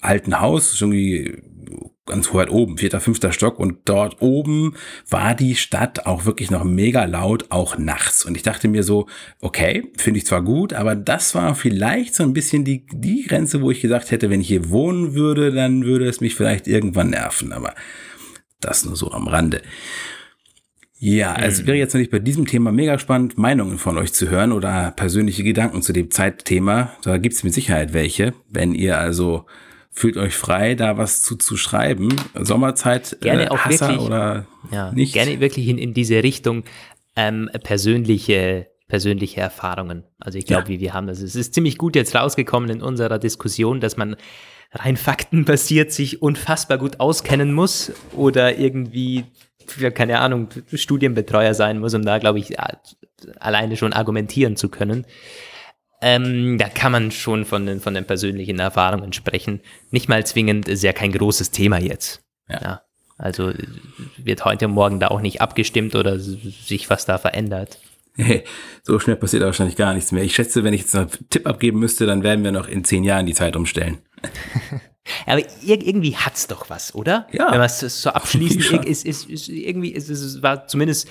[0.00, 1.42] alten Haus, irgendwie
[2.06, 4.74] ganz weit oben, vierter, fünfter Stock und dort oben
[5.08, 8.24] war die Stadt auch wirklich noch mega laut, auch nachts.
[8.24, 9.06] Und ich dachte mir so,
[9.40, 13.62] okay, finde ich zwar gut, aber das war vielleicht so ein bisschen die, die Grenze,
[13.62, 17.10] wo ich gesagt hätte, wenn ich hier wohnen würde, dann würde es mich vielleicht irgendwann
[17.10, 17.74] nerven, aber
[18.60, 19.62] das nur so am Rande.
[20.98, 21.66] Ja, es mhm.
[21.66, 25.42] wäre jetzt natürlich bei diesem Thema mega spannend, Meinungen von euch zu hören oder persönliche
[25.42, 26.92] Gedanken zu dem Zeitthema.
[27.02, 28.34] Da gibt es mit Sicherheit welche.
[28.48, 29.46] Wenn ihr also
[29.92, 32.08] fühlt euch frei, da was zu, zu schreiben.
[32.34, 35.12] Sommerzeit gerne äh, auch Hasser wirklich, oder ja, nicht.
[35.12, 36.64] Gerne wirklich in, in diese Richtung
[37.14, 40.04] ähm, persönliche, persönliche Erfahrungen.
[40.18, 40.68] Also ich glaube, ja.
[40.68, 41.20] wie wir haben das.
[41.20, 44.16] Es ist ziemlich gut jetzt rausgekommen in unserer Diskussion, dass man
[44.72, 49.24] rein faktenbasiert sich unfassbar gut auskennen muss oder irgendwie,
[49.94, 52.56] keine Ahnung, Studienbetreuer sein muss, um da, glaube ich,
[53.38, 55.04] alleine schon argumentieren zu können.
[56.04, 59.60] Ähm, da kann man schon von den, von den persönlichen Erfahrungen sprechen.
[59.92, 62.24] Nicht mal zwingend, ist ja kein großes Thema jetzt.
[62.48, 62.60] Ja.
[62.60, 62.82] ja.
[63.18, 63.52] Also
[64.16, 67.78] wird heute Morgen da auch nicht abgestimmt oder sich was da verändert.
[68.16, 68.42] Hey,
[68.82, 70.24] so schnell passiert wahrscheinlich gar nichts mehr.
[70.24, 73.04] Ich schätze, wenn ich jetzt einen Tipp abgeben müsste, dann werden wir noch in zehn
[73.04, 73.98] Jahren die Zeit umstellen.
[75.26, 77.28] Aber irgendwie hat es doch was, oder?
[77.30, 77.50] Ja.
[77.50, 81.08] Wenn man es so abschließend ist, ist, ist, irgendwie, ist, es war zumindest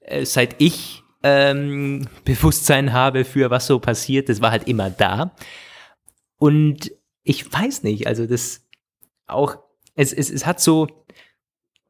[0.00, 4.28] äh, seit ich ähm, Bewusstsein habe für was so passiert.
[4.28, 5.34] Das war halt immer da.
[6.38, 8.66] Und ich weiß nicht, also das
[9.26, 9.56] auch,
[9.94, 10.88] es, es, es hat so,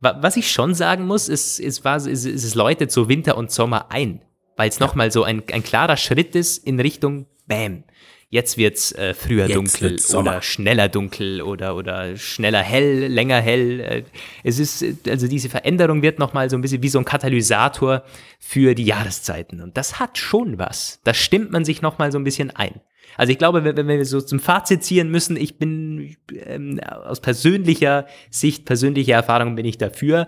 [0.01, 3.91] was ich schon sagen muss, ist, es, war, es, es läutet so Winter und Sommer
[3.91, 4.21] ein,
[4.57, 4.87] weil es ja.
[4.87, 7.85] nochmal so ein, ein klarer Schritt ist in Richtung Bam
[8.33, 13.81] jetzt wird's äh, früher jetzt dunkel oder schneller dunkel oder oder schneller hell, länger hell.
[13.81, 14.03] Äh,
[14.43, 18.03] es ist also diese Veränderung wird noch mal so ein bisschen wie so ein Katalysator
[18.41, 21.01] für die Jahreszeiten und das hat schon was.
[21.05, 22.81] Da stimmt man sich noch mal so ein bisschen ein.
[23.19, 26.17] Also ich glaube, wenn, wenn wir so zum Fazit ziehen müssen, ich bin
[26.47, 30.27] ähm, aus persönlicher Sicht, persönlicher Erfahrung bin ich dafür.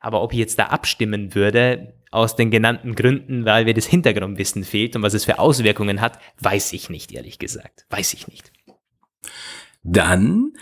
[0.00, 4.64] Aber ob ich jetzt da abstimmen würde, aus den genannten Gründen, weil mir das Hintergrundwissen
[4.64, 7.86] fehlt und was es für Auswirkungen hat, weiß ich nicht, ehrlich gesagt.
[7.90, 8.52] Weiß ich nicht.
[9.82, 10.52] Dann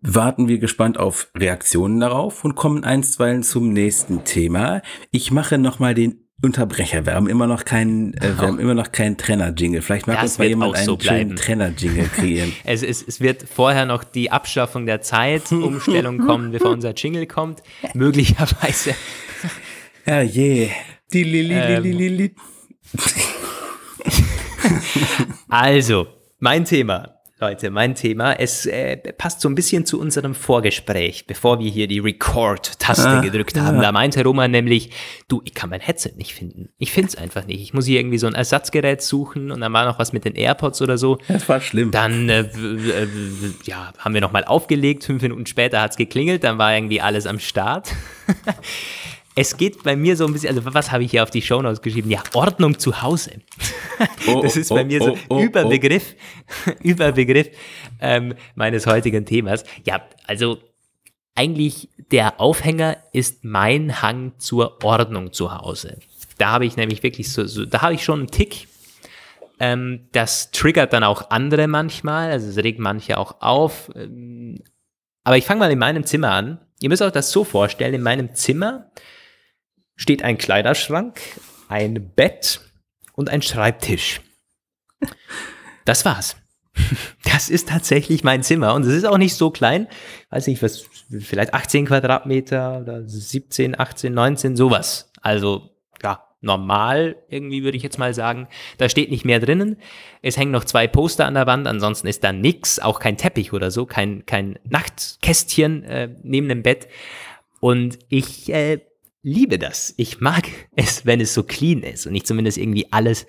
[0.00, 4.82] warten wir gespannt auf Reaktionen darauf und kommen einstweilen zum nächsten Thema.
[5.10, 7.06] Ich mache nochmal den Unterbrecher.
[7.06, 9.80] Wir haben immer noch keinen, äh, wir haben immer noch keinen Trenner-Jingle.
[9.80, 12.52] Vielleicht mag das uns mal jemand einen so schönen Trenner-Jingle kreieren.
[12.64, 17.62] es, es, es wird vorher noch die Abschaffung der Zeitumstellung kommen, bevor unser Jingle kommt.
[17.94, 18.94] Möglicherweise.
[20.06, 20.70] Ja, je.
[21.12, 22.34] Die Lili, ähm, Lili, Lili.
[25.48, 26.06] also,
[26.38, 27.16] mein Thema.
[27.40, 28.34] Leute, mein Thema.
[28.34, 33.20] Es äh, passt so ein bisschen zu unserem Vorgespräch, bevor wir hier die Record-Taste ah,
[33.20, 33.76] gedrückt haben.
[33.76, 33.82] Ja.
[33.82, 34.90] Da meinte Roman nämlich,
[35.28, 36.70] du, ich kann mein Headset nicht finden.
[36.78, 37.60] Ich finde es einfach nicht.
[37.60, 40.34] Ich muss hier irgendwie so ein Ersatzgerät suchen und dann war noch was mit den
[40.34, 41.18] AirPods oder so.
[41.28, 41.90] Das war schlimm.
[41.90, 43.08] Dann äh, äh,
[43.64, 45.04] ja, haben wir nochmal aufgelegt.
[45.04, 46.42] Fünf Minuten später hat es geklingelt.
[46.42, 47.92] Dann war irgendwie alles am Start.
[49.38, 51.82] es geht bei mir so ein bisschen, also was habe ich hier auf die Shownotes
[51.82, 52.10] geschrieben?
[52.10, 53.32] Ja, Ordnung zu Hause.
[54.26, 56.16] Oh, das ist bei oh, mir so oh, oh, Überbegriff,
[56.82, 57.48] Überbegriff
[58.00, 59.64] ähm, meines heutigen Themas.
[59.84, 60.58] Ja, also
[61.34, 65.98] eigentlich der Aufhänger ist mein Hang zur Ordnung zu Hause.
[66.38, 68.68] Da habe ich nämlich wirklich so, so da habe ich schon einen Tick.
[69.60, 73.90] Ähm, das triggert dann auch andere manchmal, also es regt manche auch auf.
[73.94, 74.62] Ähm,
[75.24, 76.58] aber ich fange mal in meinem Zimmer an.
[76.80, 78.90] Ihr müsst euch das so vorstellen, in meinem Zimmer
[79.96, 81.20] steht ein Kleiderschrank,
[81.68, 82.60] ein Bett
[83.14, 84.20] und ein Schreibtisch.
[85.84, 86.36] Das war's.
[87.24, 89.88] Das ist tatsächlich mein Zimmer und es ist auch nicht so klein.
[90.30, 90.86] Weiß nicht, was,
[91.20, 95.10] vielleicht 18 Quadratmeter oder 17, 18, 19, sowas.
[95.20, 95.70] Also,
[96.02, 98.48] ja, normal irgendwie würde ich jetzt mal sagen.
[98.78, 99.76] Da steht nicht mehr drinnen.
[100.22, 103.52] Es hängen noch zwei Poster an der Wand, ansonsten ist da nix, auch kein Teppich
[103.52, 106.88] oder so, kein, kein Nachtkästchen äh, neben dem Bett.
[107.60, 108.80] Und ich äh,
[109.26, 109.92] liebe das.
[109.96, 113.26] Ich mag es, wenn es so clean ist und ich zumindest irgendwie alles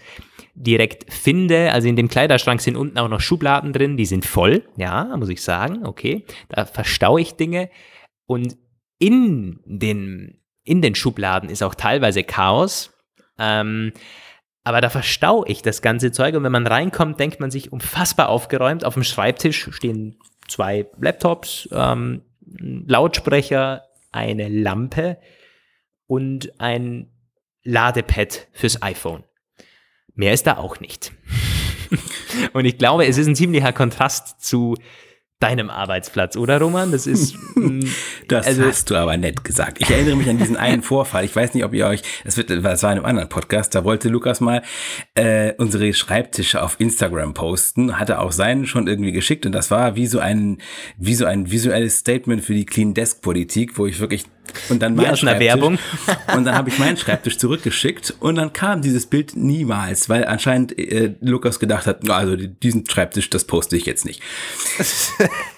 [0.53, 1.71] direkt finde.
[1.73, 5.29] Also in dem Kleiderschrank sind unten auch noch Schubladen drin, die sind voll, ja, muss
[5.29, 6.23] ich sagen, okay.
[6.49, 7.69] Da verstaue ich Dinge
[8.25, 8.55] und
[8.99, 12.93] in den, in den Schubladen ist auch teilweise Chaos.
[13.37, 13.91] Ähm,
[14.63, 18.29] aber da verstaue ich das ganze Zeug und wenn man reinkommt, denkt man sich unfassbar
[18.29, 18.83] aufgeräumt.
[18.83, 25.17] Auf dem Schreibtisch stehen zwei Laptops, ähm, Lautsprecher, eine Lampe,
[26.07, 27.11] und ein
[27.63, 29.23] Ladepad fürs iPhone.
[30.15, 31.11] Mehr ist da auch nicht.
[32.53, 34.75] und ich glaube, es ist ein ziemlicher Kontrast zu
[35.39, 36.91] deinem Arbeitsplatz, oder Roman?
[36.91, 37.35] Das ist.
[37.57, 37.85] Mm,
[38.27, 39.81] das also, hast du aber nett gesagt.
[39.81, 41.25] Ich erinnere mich an diesen einen Vorfall.
[41.25, 43.83] Ich weiß nicht, ob ihr euch, das, wird, das war in einem anderen Podcast, da
[43.83, 44.61] wollte Lukas mal
[45.15, 49.95] äh, unsere Schreibtische auf Instagram posten, hatte auch seinen schon irgendwie geschickt und das war
[49.95, 50.59] wie so ein,
[50.99, 54.25] wie so ein visuelles Statement für die Clean Desk Politik, wo ich wirklich
[54.69, 55.47] und dann mein Schreibtisch.
[55.47, 55.79] Werbung.
[56.35, 60.77] und dann habe ich meinen Schreibtisch zurückgeschickt und dann kam dieses Bild niemals, weil anscheinend
[60.77, 64.21] äh, Lukas gedacht hat, also diesen Schreibtisch, das poste ich jetzt nicht.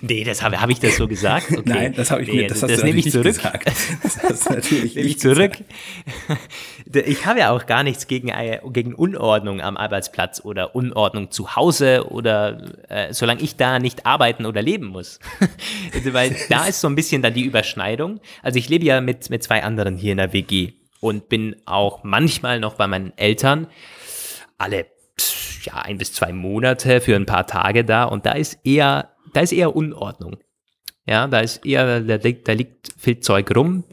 [0.00, 1.46] nee, das habe hab ich das so gesagt.
[1.56, 1.62] Okay.
[1.64, 3.24] Nein, das habe ich nee, mir, das, das, das nehme ich zurück.
[3.24, 3.66] Gesagt.
[4.02, 5.52] Das hast du natürlich nehme ich zurück.
[6.92, 11.56] ich habe ja auch gar nichts gegen, äh, gegen Unordnung am Arbeitsplatz oder Unordnung zu
[11.56, 15.18] Hause oder äh, solange ich da nicht arbeiten oder leben muss.
[16.04, 18.20] Weil da ist so ein bisschen dann die Überschneidung.
[18.42, 22.04] Also ich lebe ja mit, mit zwei anderen hier in der WG und bin auch
[22.04, 23.66] manchmal noch bei meinen Eltern
[24.58, 24.86] alle
[25.62, 29.42] ja, ein bis zwei Monate für ein paar Tage da und da ist eher, da
[29.42, 30.38] ist eher Unordnung.
[31.06, 33.84] Ja, da ist eher, da liegt, da liegt viel Zeug rum.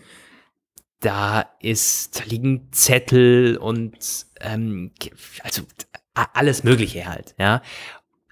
[1.00, 4.92] Da ist, da liegen Zettel und ähm,
[5.44, 5.64] also
[6.14, 7.62] alles Mögliche halt, ja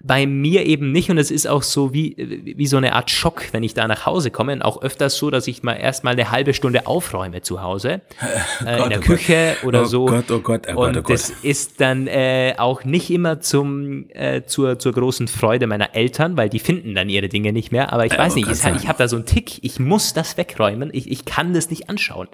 [0.04, 2.16] bei mir eben nicht und es ist auch so wie,
[2.56, 5.30] wie so eine Art Schock, wenn ich da nach Hause komme und auch öfters so,
[5.30, 8.00] dass ich mal erstmal eine halbe Stunde aufräume zu Hause,
[8.66, 9.68] äh, Gott, in der oh Küche Gott.
[9.68, 10.06] oder oh so.
[10.06, 11.10] Gott, oh Gott, oh Gott, oh Gott.
[11.10, 16.36] das ist dann äh, auch nicht immer zum, äh, zur, zur großen Freude meiner Eltern,
[16.36, 18.98] weil die finden dann ihre Dinge nicht mehr, aber ich weiß nicht, ich, ich habe
[18.98, 22.28] da so einen Tick, ich muss das wegräumen, ich, ich kann das nicht anschauen.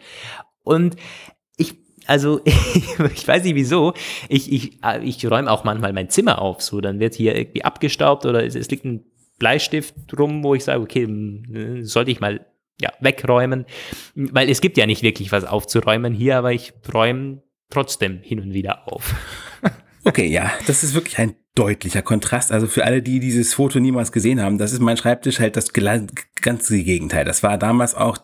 [0.64, 0.97] Und
[2.09, 3.93] also ich weiß nicht wieso,
[4.29, 8.27] ich, ich, ich räume auch manchmal mein Zimmer auf, so dann wird hier irgendwie abgestaubt
[8.27, 9.05] oder es, es liegt ein
[9.39, 12.45] Bleistift rum, wo ich sage, okay, hm, sollte ich mal
[12.81, 13.67] ja, wegräumen,
[14.15, 18.55] weil es gibt ja nicht wirklich was aufzuräumen hier, aber ich räume trotzdem hin und
[18.55, 19.15] wieder auf.
[20.05, 22.53] okay, ja, das ist wirklich ein deutlicher Kontrast.
[22.53, 25.73] Also für alle, die dieses Foto niemals gesehen haben, das ist mein Schreibtisch halt das
[25.73, 27.25] ganze Gegenteil.
[27.25, 28.19] Das war damals auch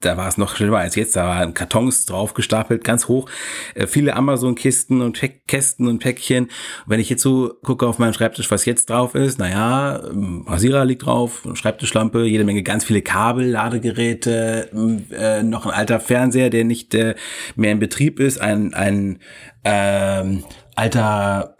[0.00, 3.28] da war es noch schlimmer als jetzt, da waren Kartons drauf gestapelt, ganz hoch,
[3.74, 6.44] äh, viele Amazon-Kisten und Kästen und Päckchen.
[6.44, 6.52] Und
[6.86, 10.84] wenn ich jetzt so gucke auf meinen Schreibtisch, was jetzt drauf ist, naja, ähm, Rasierer
[10.84, 14.70] liegt drauf, Schreibtischlampe, jede Menge, ganz viele Kabel, Ladegeräte,
[15.10, 17.16] äh, noch ein alter Fernseher, der nicht äh,
[17.56, 19.18] mehr in Betrieb ist, ein, ein
[19.64, 20.44] ähm,
[20.76, 21.57] alter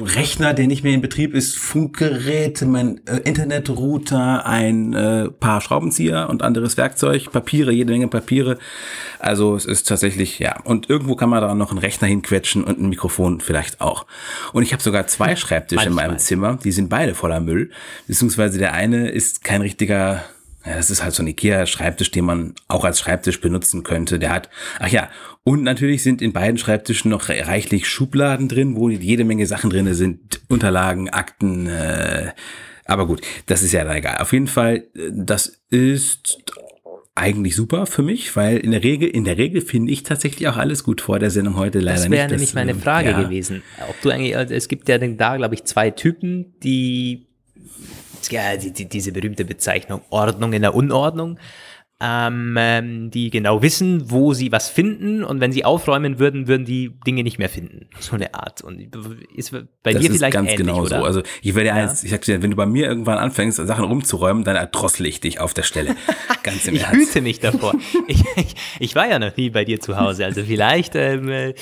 [0.00, 6.28] Rechner, der nicht mehr in Betrieb ist, Funkgerät, mein äh, Internetrouter, ein äh, paar Schraubenzieher
[6.28, 8.58] und anderes Werkzeug, Papiere, jede Menge Papiere.
[9.18, 10.60] Also es ist tatsächlich, ja.
[10.64, 14.06] Und irgendwo kann man da noch einen Rechner hinquetschen und ein Mikrofon vielleicht auch.
[14.52, 16.04] Und ich habe sogar zwei Schreibtische Manchmal.
[16.04, 17.70] in meinem Zimmer, die sind beide voller Müll.
[18.06, 20.24] Beziehungsweise der eine ist kein richtiger
[20.66, 24.18] ja, das ist halt so ein Ikea-Schreibtisch, den man auch als Schreibtisch benutzen könnte.
[24.18, 24.50] Der hat,
[24.80, 25.08] ach ja,
[25.44, 29.92] und natürlich sind in beiden Schreibtischen noch reichlich Schubladen drin, wo jede Menge Sachen drin
[29.94, 32.32] sind, Unterlagen, Akten, äh,
[32.88, 34.16] aber gut, das ist ja dann egal.
[34.18, 36.38] Auf jeden Fall, das ist
[37.14, 40.56] eigentlich super für mich, weil in der Regel, in der Regel finde ich tatsächlich auch
[40.56, 42.12] alles gut vor der Sendung heute leider das nicht.
[42.12, 43.22] Das wäre nämlich meine Frage ja.
[43.22, 43.62] gewesen.
[43.88, 47.26] Ob du eigentlich, also es gibt ja da, glaube ich, zwei Typen, die
[48.30, 51.38] ja, die, die, diese berühmte Bezeichnung Ordnung in der Unordnung,
[52.00, 56.64] ähm, ähm, die genau wissen, wo sie was finden und wenn sie aufräumen würden, würden
[56.64, 57.88] die Dinge nicht mehr finden.
[58.00, 58.62] So eine Art.
[58.62, 58.80] Und
[59.34, 61.00] ist bei das dir ist vielleicht ganz ähnlich, genau oder?
[61.00, 61.04] so.
[61.04, 61.74] Also ich werde ja.
[61.74, 65.20] eins, ich sag dir, wenn du bei mir irgendwann anfängst, Sachen rumzuräumen, dann erdrossel ich
[65.20, 65.96] dich auf der Stelle.
[66.44, 67.08] Ganz im ich Ernst.
[67.08, 67.74] hüte mich davor.
[68.06, 71.54] ich, ich, ich, war ja noch nie bei dir zu Hause, also vielleicht ähm, äh,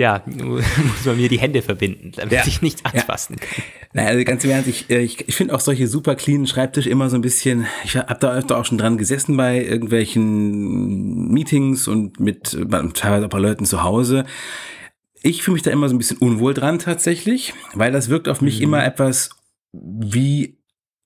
[0.00, 2.42] ja, muss man mir die Hände verbinden, damit ja.
[2.46, 3.46] ich nicht anfassen ja.
[3.46, 3.64] kann.
[3.92, 6.86] Naja, also ganz im Ernst, ich, äh, ich, ich finde auch solche super cleanen Schreibtisch
[6.86, 11.86] immer so ein bisschen, ich habe da öfter auch schon dran gesessen bei irgendwelchen Meetings
[11.86, 12.56] und mit
[12.94, 14.24] teilweise auch bei Leuten zu Hause.
[15.22, 18.40] Ich fühle mich da immer so ein bisschen unwohl dran tatsächlich, weil das wirkt auf
[18.40, 18.64] mich mhm.
[18.64, 19.30] immer etwas
[19.72, 20.58] wie,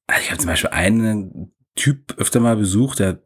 [0.06, 3.18] also ich habe zum Beispiel einen Typ öfter mal besucht, der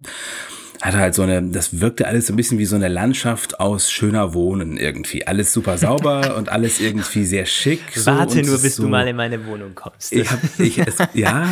[0.82, 3.90] hatte halt so eine, das wirkte alles so ein bisschen wie so eine Landschaft aus
[3.90, 5.26] schöner Wohnen irgendwie.
[5.26, 7.80] Alles super sauber und alles irgendwie sehr schick.
[7.94, 10.12] So Warte nur, bis so, du mal in meine Wohnung kommst.
[10.12, 11.48] Ich hab, ich, es, ja.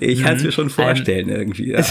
[0.00, 1.70] ich kann es mir schon ähm, vorstellen ähm, irgendwie.
[1.72, 1.84] Ja.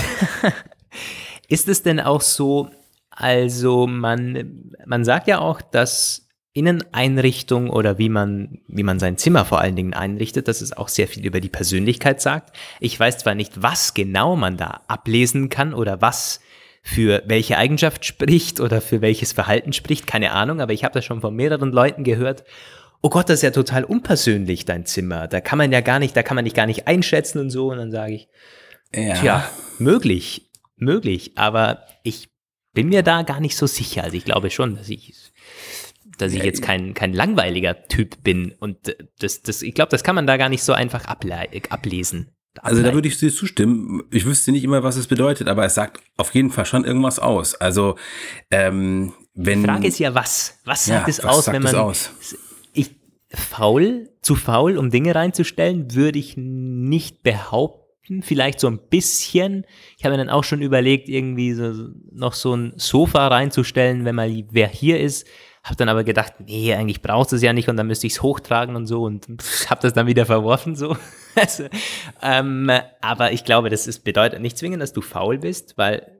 [1.47, 2.69] Ist es denn auch so,
[3.11, 6.28] also man, man sagt ja auch, dass
[6.59, 10.89] Inneneinrichtung oder wie man, wie man sein Zimmer vor allen Dingen einrichtet, dass es auch
[10.89, 12.55] sehr viel über die Persönlichkeit sagt.
[12.79, 16.41] Ich weiß zwar nicht, was genau man da ablesen kann oder was
[16.81, 21.05] für welche Eigenschaft spricht oder für welches Verhalten spricht, keine Ahnung, aber ich habe das
[21.05, 22.43] schon von mehreren Leuten gehört.
[23.01, 25.27] Oh Gott, das ist ja total unpersönlich, dein Zimmer.
[25.27, 27.71] Da kann man ja gar nicht, da kann man dich gar nicht einschätzen und so.
[27.71, 28.27] Und dann sage ich,
[28.93, 29.13] ja.
[29.13, 32.29] tja, möglich, möglich, aber ich
[32.73, 34.03] bin mir da gar nicht so sicher.
[34.03, 35.13] Also ich glaube schon, dass ich
[36.21, 38.53] dass ich jetzt kein, kein langweiliger Typ bin.
[38.59, 42.31] Und das, das, ich glaube, das kann man da gar nicht so einfach ablesen.
[42.61, 44.03] Also da würde ich dir zustimmen.
[44.11, 47.19] Ich wüsste nicht immer, was es bedeutet, aber es sagt auf jeden Fall schon irgendwas
[47.19, 47.55] aus.
[47.55, 47.95] Also
[48.51, 49.61] ähm, wenn.
[49.61, 50.59] Die Frage ist ja was.
[50.65, 51.75] Was sagt ja, es was aus, sagt wenn man.
[51.75, 52.11] Aus?
[52.73, 52.91] Ich
[53.31, 58.23] faul, zu faul, um Dinge reinzustellen, würde ich nicht behaupten.
[58.23, 59.65] Vielleicht so ein bisschen.
[59.97, 64.15] Ich habe mir dann auch schon überlegt, irgendwie so, noch so ein Sofa reinzustellen, wenn
[64.15, 65.27] mal wer hier ist
[65.63, 68.13] Habe dann aber gedacht, nee, eigentlich brauchst du es ja nicht und dann müsste ich
[68.13, 69.27] es hochtragen und so und
[69.69, 70.97] habe das dann wieder verworfen so.
[71.35, 71.65] also,
[72.21, 76.19] ähm, aber ich glaube, das ist, bedeutet nicht zwingend, dass du faul bist, weil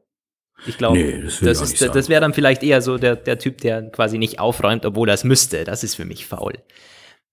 [0.66, 3.90] ich glaube, nee, das, das, das wäre dann vielleicht eher so der, der Typ, der
[3.92, 5.64] quasi nicht aufräumt, obwohl er es müsste.
[5.64, 6.54] Das ist für mich faul.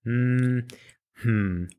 [0.03, 0.67] Hm,
[1.21, 1.69] hm.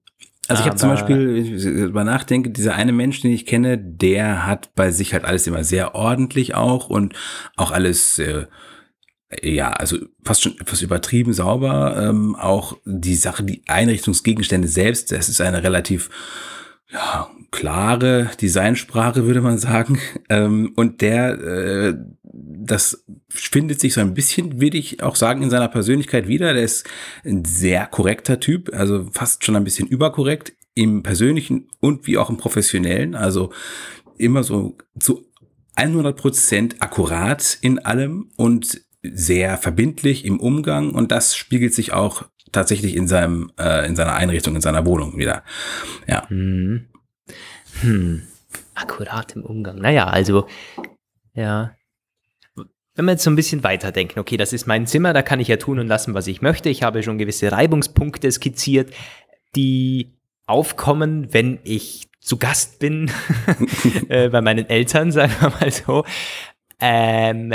[0.48, 3.76] Also ich habe zum Beispiel, wenn ich über nachdenke, dieser eine Mensch, den ich kenne,
[3.76, 7.14] der hat bei sich halt alles immer sehr ordentlich auch und
[7.56, 8.46] auch alles äh,
[9.42, 11.96] ja, also fast schon etwas übertrieben sauber.
[11.98, 16.08] Ähm, auch die Sache, die Einrichtungsgegenstände selbst, das ist eine relativ
[16.90, 19.98] ja, klare Designsprache, würde man sagen.
[20.30, 25.50] Ähm, und der, äh, das findet sich so ein bisschen, würde ich auch sagen, in
[25.50, 26.54] seiner Persönlichkeit wieder.
[26.54, 26.88] Der ist
[27.24, 32.30] ein sehr korrekter Typ, also fast schon ein bisschen überkorrekt im persönlichen und wie auch
[32.30, 33.14] im professionellen.
[33.14, 33.52] Also
[34.16, 35.26] immer so zu
[35.76, 38.80] 100 Prozent akkurat in allem und
[39.14, 44.14] sehr verbindlich im Umgang und das spiegelt sich auch tatsächlich in seinem äh, in seiner
[44.14, 45.42] Einrichtung in seiner Wohnung wieder.
[46.06, 46.28] Ja.
[46.28, 46.86] Hm.
[47.80, 48.22] Hm.
[48.74, 49.78] Akkurat im Umgang.
[49.78, 50.46] Naja, also
[51.34, 51.74] ja.
[52.94, 55.46] Wenn wir jetzt so ein bisschen weiterdenken, okay, das ist mein Zimmer, da kann ich
[55.46, 56.68] ja tun und lassen, was ich möchte.
[56.68, 58.92] Ich habe schon gewisse Reibungspunkte skizziert,
[59.54, 63.10] die aufkommen, wenn ich zu Gast bin
[64.08, 66.04] äh, bei meinen Eltern, sagen wir mal so.
[66.80, 67.52] Ähm,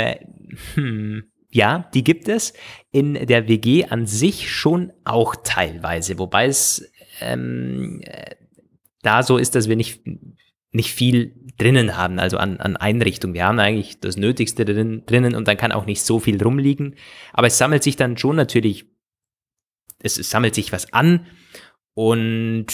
[0.74, 1.24] hm,
[1.54, 2.52] ja, die gibt es.
[2.90, 6.90] In der WG an sich schon auch teilweise, wobei es
[7.20, 8.34] ähm, äh,
[9.02, 10.02] da so ist, dass wir nicht,
[10.72, 13.34] nicht viel drinnen haben, also an, an Einrichtung.
[13.34, 16.96] Wir haben eigentlich das Nötigste drin, drinnen und dann kann auch nicht so viel rumliegen.
[17.32, 18.86] Aber es sammelt sich dann schon natürlich,
[20.00, 21.26] es, es sammelt sich was an
[21.94, 22.66] und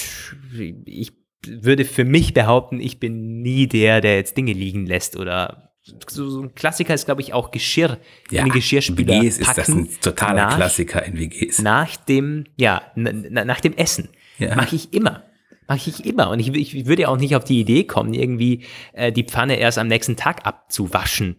[0.86, 1.12] ich
[1.46, 6.28] würde für mich behaupten, ich bin nie der, der jetzt Dinge liegen lässt oder so,
[6.28, 7.98] so ein Klassiker ist, glaube ich, auch Geschirr
[8.30, 11.62] ja, in den Geschirrspüler WGs ist das ein totaler nach, Klassiker in WGs.
[11.62, 14.10] Nach dem, ja, nach dem Essen.
[14.38, 14.54] Ja.
[14.56, 15.24] Mache ich immer.
[15.68, 16.30] Mache ich immer.
[16.30, 19.56] Und ich, ich würde ja auch nicht auf die Idee kommen, irgendwie äh, die Pfanne
[19.56, 21.36] erst am nächsten Tag abzuwaschen.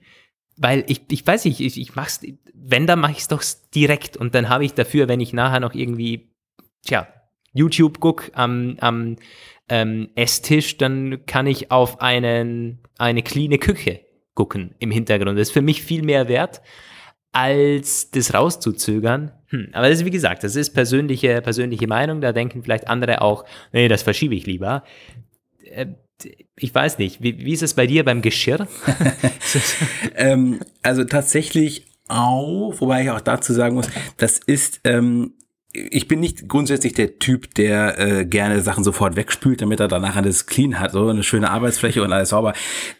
[0.57, 2.21] Weil ich, ich weiß nicht, ich, ich mach's,
[2.53, 3.43] wenn, dann mache ich es doch
[3.75, 4.17] direkt.
[4.17, 6.31] Und dann habe ich dafür, wenn ich nachher noch irgendwie,
[6.85, 7.07] tja,
[7.53, 9.17] YouTube guck am, am
[9.69, 14.01] ähm, Esstisch, dann kann ich auf einen, eine cleane Küche
[14.33, 15.37] gucken im Hintergrund.
[15.37, 16.61] Das ist für mich viel mehr wert,
[17.31, 19.31] als das rauszuzögern.
[19.47, 19.69] Hm.
[19.73, 22.21] Aber das ist, wie gesagt, das ist persönliche, persönliche Meinung.
[22.21, 24.83] Da denken vielleicht andere auch, nee, das verschiebe ich lieber.
[25.63, 25.87] Äh,
[26.55, 28.67] ich weiß nicht, wie, wie ist es bei dir beim Geschirr?
[30.15, 35.33] ähm, also tatsächlich auch, wobei ich auch dazu sagen muss, das ist ähm,
[35.73, 40.15] ich bin nicht grundsätzlich der Typ, der äh, gerne Sachen sofort wegspült, damit er danach
[40.15, 42.53] alles clean hat, so eine schöne Arbeitsfläche und alles sauber.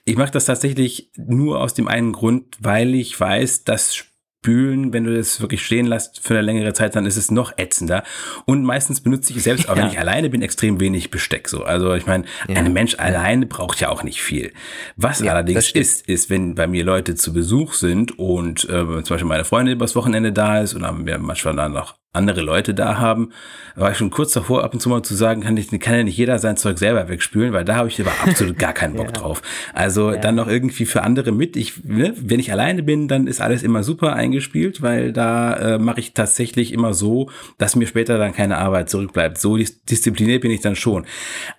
[0.06, 5.04] Ich mache das tatsächlich nur aus dem einen Grund, weil ich weiß, dass Spülen, wenn
[5.04, 8.04] du das wirklich stehen lässt für eine längere Zeit, dann ist es noch ätzender.
[8.46, 9.84] Und meistens benutze ich selbst, auch ja.
[9.84, 11.48] wenn ich alleine bin, extrem wenig Besteck.
[11.48, 12.56] So, also ich meine, ja.
[12.56, 14.52] ein Mensch alleine braucht ja auch nicht viel.
[14.96, 19.04] Was ja, allerdings ist, ist, wenn bei mir Leute zu Besuch sind und äh, zum
[19.10, 22.74] Beispiel meine Freundin übers Wochenende da ist und haben wir manchmal dann noch andere Leute
[22.74, 23.32] da haben,
[23.76, 26.04] war ich schon kurz davor, ab und zu mal zu sagen, kann, ich, kann ja
[26.04, 29.08] nicht jeder sein Zeug selber wegspülen, weil da habe ich aber absolut gar keinen Bock
[29.16, 29.22] ja.
[29.22, 29.42] drauf.
[29.74, 30.18] Also ja.
[30.18, 31.56] dann noch irgendwie für andere mit.
[31.56, 35.80] Ich, ne, wenn ich alleine bin, dann ist alles immer super eingespielt, weil da äh,
[35.80, 39.38] mache ich tatsächlich immer so, dass mir später dann keine Arbeit zurückbleibt.
[39.38, 41.06] So diszipliniert bin ich dann schon.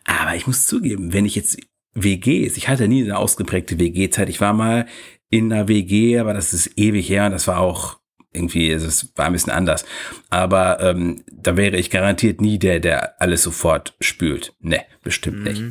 [0.05, 1.59] Aber ich muss zugeben, wenn ich jetzt
[1.94, 4.28] WGs, ich hatte nie eine ausgeprägte WG-Zeit.
[4.28, 4.86] Ich war mal
[5.30, 8.01] in einer WG, aber das ist ewig her und das war auch
[8.33, 9.85] irgendwie, es war ein bisschen anders.
[10.30, 14.55] Aber ähm, da wäre ich garantiert nie der, der alles sofort spült.
[14.61, 15.45] Ne, bestimmt mhm.
[15.45, 15.62] nicht.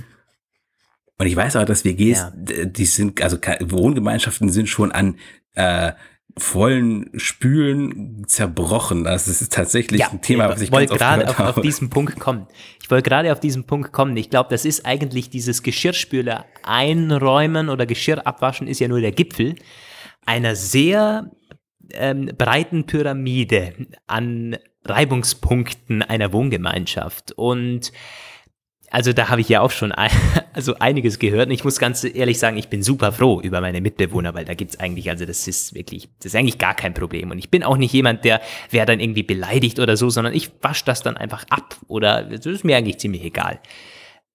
[1.17, 2.33] Und ich weiß auch, dass WGs, ja.
[2.65, 5.17] die sind, also Wohngemeinschaften sind schon an
[5.53, 5.91] äh,
[6.37, 9.03] vollen Spülen zerbrochen.
[9.03, 12.47] Das ist tatsächlich ja, ein Thema, was ich wollte gerade auf, auf, diesen Punkt kommen.
[12.81, 14.15] Ich wollte gerade auf diesen Punkt kommen.
[14.17, 19.11] Ich glaube, das ist eigentlich dieses Geschirrspüler einräumen oder Geschirr abwaschen ist ja nur der
[19.11, 19.55] Gipfel
[20.25, 21.31] einer sehr
[21.93, 23.73] ähm, breiten Pyramide
[24.07, 27.31] an Reibungspunkten einer Wohngemeinschaft.
[27.33, 27.91] Und
[28.89, 30.11] also da habe ich ja auch schon ein,
[30.53, 31.47] also einiges gehört.
[31.47, 34.53] Und ich muss ganz ehrlich sagen, ich bin super froh über meine Mitbewohner, weil da
[34.53, 37.31] gibt's eigentlich, also das ist wirklich, das ist eigentlich gar kein Problem.
[37.31, 40.51] Und ich bin auch nicht jemand, der wer dann irgendwie beleidigt oder so, sondern ich
[40.61, 41.77] wasche das dann einfach ab.
[41.87, 43.59] Oder das ist mir eigentlich ziemlich egal.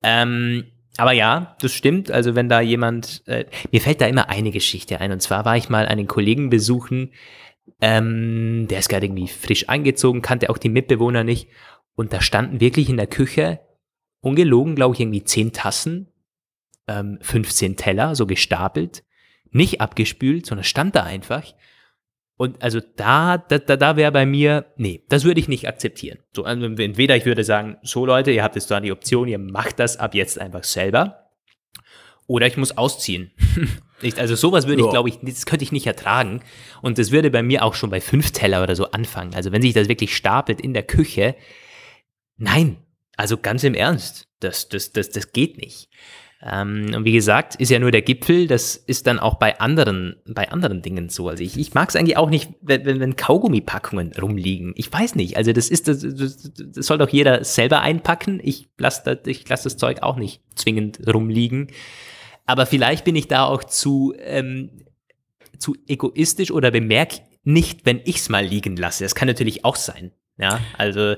[0.03, 0.65] Ähm,
[0.97, 2.11] aber ja, das stimmt.
[2.11, 5.13] Also wenn da jemand, äh, mir fällt da immer eine Geschichte ein.
[5.13, 7.13] Und zwar war ich mal einen Kollegen besuchen,
[7.81, 11.49] ähm, der ist gerade irgendwie frisch eingezogen, kannte auch die Mitbewohner nicht.
[11.95, 13.61] Und da standen wirklich in der Küche,
[14.21, 16.13] ungelogen, glaube ich, irgendwie zehn Tassen,
[16.89, 19.05] ähm, 15 Teller, so gestapelt,
[19.51, 21.55] nicht abgespült, sondern stand da einfach.
[22.37, 26.19] Und also da, da, da wäre bei mir, nee, das würde ich nicht akzeptieren.
[26.35, 29.39] So, also entweder ich würde sagen, so Leute, ihr habt jetzt da die Option, ihr
[29.39, 31.26] macht das ab jetzt einfach selber.
[32.27, 33.31] Oder ich muss ausziehen.
[34.17, 36.43] also sowas würde ich, glaube ich, das könnte ich nicht ertragen.
[36.83, 39.35] Und das würde bei mir auch schon bei fünf Teller oder so anfangen.
[39.35, 41.37] Also wenn sich das wirklich stapelt in der Küche,
[42.37, 42.79] nein,
[43.17, 45.89] also ganz im Ernst, das, das, das, das geht nicht.
[46.43, 50.17] Ähm, und wie gesagt, ist ja nur der Gipfel, das ist dann auch bei anderen,
[50.27, 51.29] bei anderen Dingen so.
[51.29, 54.75] Also ich, ich mag es eigentlich auch nicht, wenn, wenn Kaugummipackungen rumliegen.
[54.77, 58.41] Ich weiß nicht, also das ist, das, das, das soll doch jeder selber einpacken.
[58.43, 61.69] Ich lasse das, ich lass das Zeug auch nicht zwingend rumliegen.
[62.47, 64.71] Aber vielleicht bin ich da auch zu, ähm,
[65.59, 69.05] zu egoistisch oder bemerke nicht, wenn ich es mal liegen lasse.
[69.05, 70.13] Das kann natürlich auch sein.
[70.39, 71.15] Ja, also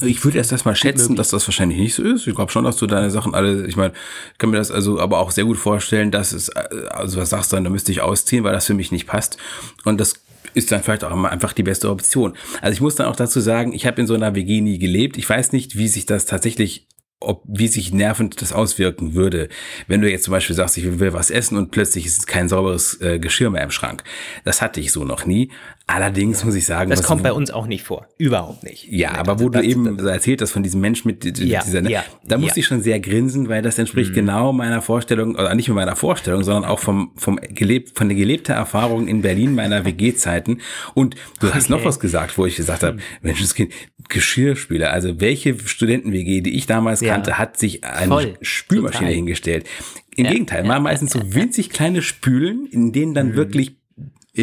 [0.00, 2.26] ich würde erst erstmal schätzen, dass das wahrscheinlich nicht so ist.
[2.26, 3.92] Ich glaube schon, dass du deine Sachen alle, ich meine,
[4.38, 7.56] kann mir das also aber auch sehr gut vorstellen, dass es, also was sagst du
[7.56, 9.38] dann, da müsste ich ausziehen, weil das für mich nicht passt.
[9.84, 10.14] Und das
[10.54, 12.34] ist dann vielleicht auch immer einfach die beste Option.
[12.60, 15.16] Also ich muss dann auch dazu sagen, ich habe in so einer WG nie gelebt.
[15.16, 16.88] Ich weiß nicht, wie sich das tatsächlich
[17.20, 19.48] ob, wie sich nervend das auswirken würde,
[19.86, 23.00] wenn du jetzt zum Beispiel sagst, ich will was essen und plötzlich ist kein sauberes
[23.00, 24.04] äh, Geschirr mehr im Schrank.
[24.44, 25.50] Das hatte ich so noch nie.
[25.88, 26.46] Allerdings ja.
[26.46, 28.88] muss ich sagen, das kommt bei uns auch nicht vor, überhaupt nicht.
[28.90, 31.38] Ja, nee, aber wo das, du eben das, erzählt hast von diesem Mensch mit, mit
[31.38, 34.14] ja, dieser, ne, ja, da musste ich schon sehr grinsen, weil das entspricht mhm.
[34.14, 38.16] genau meiner Vorstellung, oder nicht nur meiner Vorstellung, sondern auch vom vom gelebt von der
[38.16, 40.60] gelebter Erfahrung in Berlin meiner WG-Zeiten.
[40.94, 41.54] Und du okay.
[41.56, 43.02] hast noch was gesagt, wo ich gesagt habe, mhm.
[43.22, 43.72] Menschenskind,
[44.08, 44.90] Geschirrspüler.
[44.90, 48.38] Also welche Studenten-WG, die ich damals kannte, hat sich eine Voll.
[48.40, 49.14] Spülmaschine Total.
[49.14, 49.68] hingestellt.
[50.16, 53.36] Im Gegenteil, waren meistens so winzig kleine Spülen, in denen dann mhm.
[53.36, 53.76] wirklich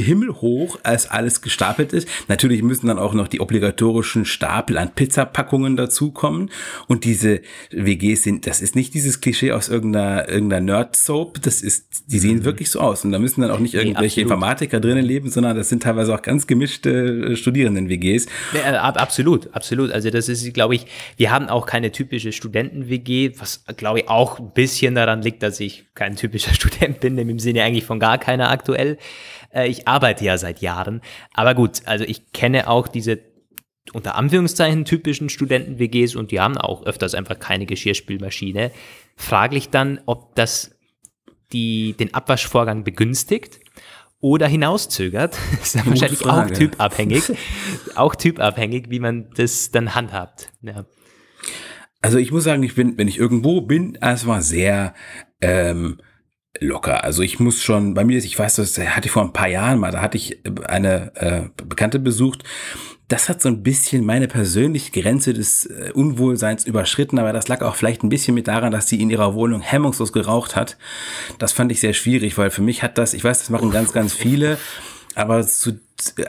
[0.02, 2.08] himmelhoch, als alles gestapelt ist.
[2.28, 6.50] Natürlich müssen dann auch noch die obligatorischen Stapel an Pizzapackungen dazukommen.
[6.88, 7.42] Und diese
[7.72, 11.42] WGs sind, das ist nicht dieses Klischee aus irgendeiner, irgendeiner Nerd-Soap.
[11.42, 12.46] Das ist, die sehen mhm.
[12.46, 13.06] wirklich so aus.
[13.06, 16.14] Und da müssen dann auch nicht irgendwelche nee, Informatiker drinnen leben, sondern das sind teilweise
[16.14, 18.28] auch ganz gemischte äh, Studierenden-WGs.
[18.54, 19.92] Ja, absolut, absolut.
[19.92, 20.86] Also das ist, glaube ich,
[21.18, 25.60] wir haben auch keine typische Studenten-WG, was, glaube ich, auch ein bisschen daran liegt, dass
[25.60, 28.98] ich kein typischer Student bin, im Sinne eigentlich von gar keiner aktuell.
[29.54, 31.02] Äh, ich arbeite ja seit Jahren.
[31.34, 33.20] Aber gut, also ich kenne auch diese
[33.92, 38.72] unter Anführungszeichen typischen Studenten-WGs und die haben auch öfters einfach keine Geschirrspülmaschine.
[39.18, 40.72] Fraglich dann, ob das
[41.52, 43.60] die, den Abwaschvorgang begünstigt
[44.20, 45.38] oder hinauszögert.
[45.52, 46.54] Das ist dann wahrscheinlich Frage.
[46.54, 47.24] auch typabhängig.
[47.96, 50.50] auch typabhängig, wie man das dann handhabt.
[50.62, 50.86] Ja.
[52.02, 54.94] Also ich muss sagen, ich bin, wenn ich irgendwo bin, es war sehr
[55.42, 56.00] ähm,
[56.60, 57.04] locker.
[57.04, 59.48] Also ich muss schon, bei mir ist, ich weiß, das hatte ich vor ein paar
[59.48, 62.44] Jahren mal, da hatte ich eine äh, Bekannte besucht.
[63.08, 67.62] Das hat so ein bisschen meine persönliche Grenze des äh, Unwohlseins überschritten, aber das lag
[67.62, 70.78] auch vielleicht ein bisschen mit daran, dass sie in ihrer Wohnung hemmungslos geraucht hat.
[71.38, 73.92] Das fand ich sehr schwierig, weil für mich hat das, ich weiß, das machen ganz,
[73.92, 74.58] ganz viele,
[75.16, 75.80] aber zu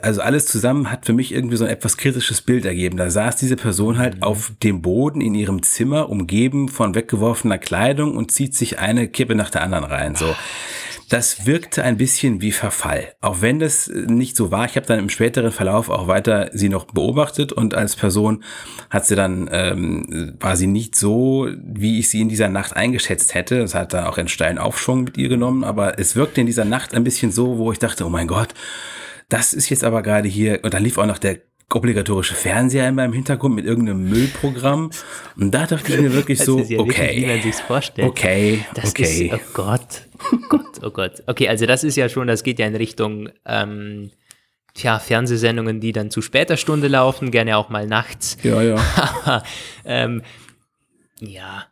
[0.03, 2.97] also alles zusammen hat für mich irgendwie so ein etwas kritisches Bild ergeben.
[2.97, 4.22] Da saß diese Person halt mhm.
[4.22, 9.35] auf dem Boden in ihrem Zimmer, umgeben von weggeworfener Kleidung und zieht sich eine Kippe
[9.35, 10.14] nach der anderen rein.
[10.14, 10.35] So.
[11.09, 13.14] Das wirkte ein bisschen wie Verfall.
[13.20, 14.64] Auch wenn das nicht so war.
[14.64, 18.42] Ich habe dann im späteren Verlauf auch weiter sie noch beobachtet und als Person
[18.90, 23.34] hat sie dann, ähm, war sie nicht so, wie ich sie in dieser Nacht eingeschätzt
[23.34, 23.61] hätte.
[23.61, 26.64] Das hat dann auch einen steilen Aufschwung mit ihr genommen, aber es wirkte in dieser
[26.64, 28.55] Nacht ein bisschen so, wo ich dachte, oh mein Gott,
[29.28, 31.38] das ist jetzt aber gerade hier, und da lief auch noch der
[31.72, 34.90] obligatorische Fernseher in meinem Hintergrund mit irgendeinem Müllprogramm.
[35.36, 36.98] Und da dachte ich mir wirklich das so, ja okay.
[36.98, 38.08] Wirklich, wie man sich's vorstellt.
[38.08, 39.26] Okay, das okay.
[39.26, 40.02] Ist, oh Gott,
[40.32, 41.22] oh Gott, oh Gott.
[41.26, 44.10] Okay, also das ist ja schon, das geht ja in Richtung, ähm,
[44.74, 48.36] tja, Fernsehsendungen, die dann zu später Stunde laufen, gerne auch mal nachts.
[48.42, 49.42] Ja, ja.
[49.86, 50.22] Ähm,
[51.20, 51.66] ja,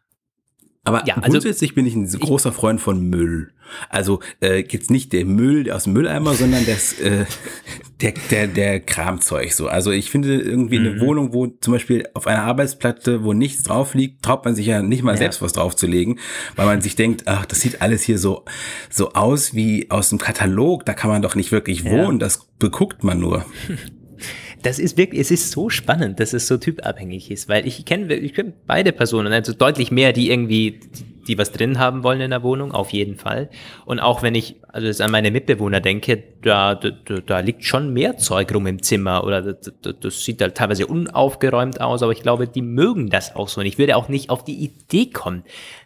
[0.84, 3.52] aber ja, also, grundsätzlich bin ich ein großer Freund von Müll.
[3.88, 7.24] Also äh, jetzt nicht der Müll aus dem Mülleimer, sondern das, äh,
[8.00, 9.68] der, der, der Kramzeug so.
[9.68, 10.86] Also ich finde irgendwie mhm.
[10.86, 14.66] eine Wohnung, wo zum Beispiel auf einer Arbeitsplatte, wo nichts drauf liegt, traut man sich
[14.66, 15.18] ja nicht mal ja.
[15.18, 16.18] selbst was draufzulegen,
[16.56, 18.44] weil man sich denkt, ach, das sieht alles hier so,
[18.90, 22.26] so aus wie aus dem Katalog, da kann man doch nicht wirklich wohnen, ja.
[22.26, 23.44] das beguckt man nur.
[24.62, 28.14] das ist wirklich, es ist so spannend, dass es so typabhängig ist, weil ich kenne
[28.14, 30.80] ich kenn beide Personen, also deutlich mehr, die irgendwie,
[31.26, 33.50] die was drin haben wollen in der Wohnung, auf jeden Fall.
[33.84, 36.90] Und auch wenn ich also jetzt an meine Mitbewohner denke, da, da,
[37.26, 41.80] da liegt schon mehr Zeug rum im Zimmer oder das, das sieht halt teilweise unaufgeräumt
[41.80, 43.60] aus, aber ich glaube, die mögen das auch so.
[43.60, 45.44] Und ich würde auch nicht auf die Idee kommen,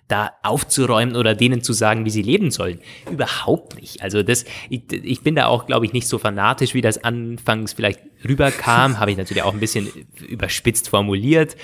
[0.09, 2.81] da aufzuräumen oder denen zu sagen, wie sie leben sollen.
[3.11, 4.03] Überhaupt nicht.
[4.03, 7.73] Also das, ich, ich bin da auch, glaube ich, nicht so fanatisch, wie das anfangs
[7.73, 8.99] vielleicht rüberkam.
[9.01, 9.89] Habe ich natürlich auch ein bisschen
[10.29, 11.57] überspitzt formuliert.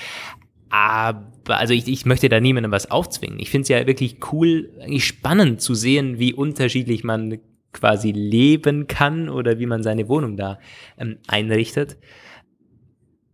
[0.70, 3.38] Aber also ich, ich möchte da niemandem was aufzwingen.
[3.38, 7.38] Ich finde es ja wirklich cool, eigentlich spannend zu sehen, wie unterschiedlich man
[7.72, 10.58] quasi leben kann oder wie man seine Wohnung da
[10.98, 11.96] ähm, einrichtet.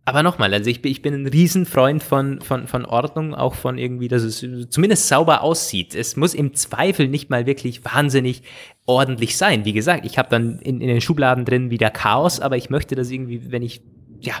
[0.09, 3.77] Aber nochmal, also ich bin, ich bin ein Riesenfreund von, von, von Ordnung, auch von
[3.77, 5.93] irgendwie, dass es zumindest sauber aussieht.
[5.93, 8.41] Es muss im Zweifel nicht mal wirklich wahnsinnig
[8.87, 9.65] ordentlich sein.
[9.65, 12.95] Wie gesagt, ich habe dann in, in den Schubladen drin wieder Chaos, aber ich möchte
[12.95, 13.83] das irgendwie, wenn ich
[14.19, 14.33] ja,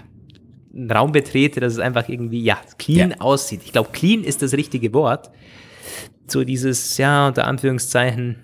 [0.73, 3.17] einen Raum betrete, dass es einfach irgendwie, ja, clean ja.
[3.19, 3.61] aussieht.
[3.63, 5.29] Ich glaube, clean ist das richtige Wort.
[6.25, 8.37] So dieses, ja, unter Anführungszeichen,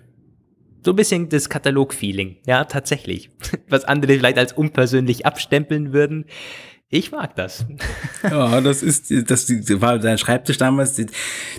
[0.84, 2.38] so ein bisschen das Katalog-Feeling.
[2.46, 3.32] Ja, tatsächlich.
[3.68, 6.26] Was andere vielleicht als unpersönlich abstempeln würden.
[6.96, 7.66] Ich mag das.
[8.24, 9.50] Ja, das ist, das
[9.82, 10.96] war dein Schreibtisch damals.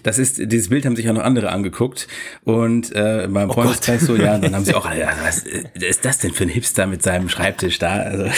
[0.03, 2.09] Das ist, dieses Bild haben sich auch noch andere angeguckt.
[2.45, 6.21] Und äh, beim oh Freundeskreis so, ja, dann haben sie auch, ja, was ist das
[6.21, 7.97] denn für ein Hipster mit seinem Schreibtisch da?
[7.97, 8.31] Also.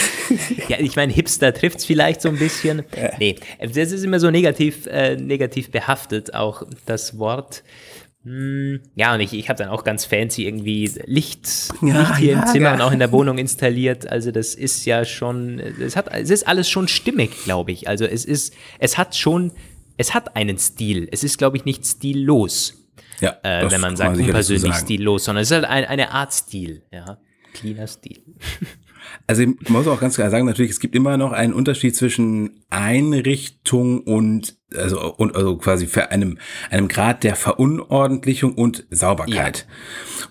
[0.67, 2.83] Ja, ich meine, Hipster trifft's vielleicht so ein bisschen.
[2.95, 3.11] Ja.
[3.17, 7.63] Nee, das ist immer so negativ, äh, negativ behaftet, auch das Wort.
[8.23, 11.47] Hm, ja, und ich, ich habe dann auch ganz fancy irgendwie Licht,
[11.81, 12.73] ja, Licht hier ja, im Zimmer ja.
[12.73, 14.09] und auch in der Wohnung installiert.
[14.09, 17.87] Also das ist ja schon, es hat, es ist alles schon stimmig, glaube ich.
[17.87, 19.53] Also es ist, es hat schon,
[19.97, 21.07] es hat einen Stil.
[21.11, 22.75] Es ist, glaube ich, nicht stillos.
[23.21, 26.83] Ja, äh, wenn man sagt, unpersönlich stillos, sondern es ist halt ein, eine Art Stil,
[26.91, 27.19] ja.
[27.53, 28.21] Cleaner Stil.
[29.27, 32.63] Also ich muss auch ganz klar sagen, natürlich, es gibt immer noch einen Unterschied zwischen
[32.69, 36.37] Einrichtung und also und also quasi für einem
[36.69, 39.65] einem Grad der Verunordentlichung und Sauberkeit.
[39.67, 39.75] Ja.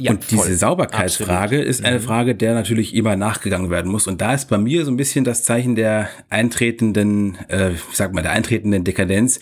[0.00, 0.46] Ja, und voll.
[0.46, 1.66] diese Sauberkeitsfrage Absolut.
[1.66, 2.02] ist eine mhm.
[2.02, 4.06] Frage, der natürlich immer nachgegangen werden muss.
[4.06, 8.12] Und da ist bei mir so ein bisschen das Zeichen der eintretenden, äh, ich sag
[8.14, 9.40] mal, der eintretenden Dekadenz,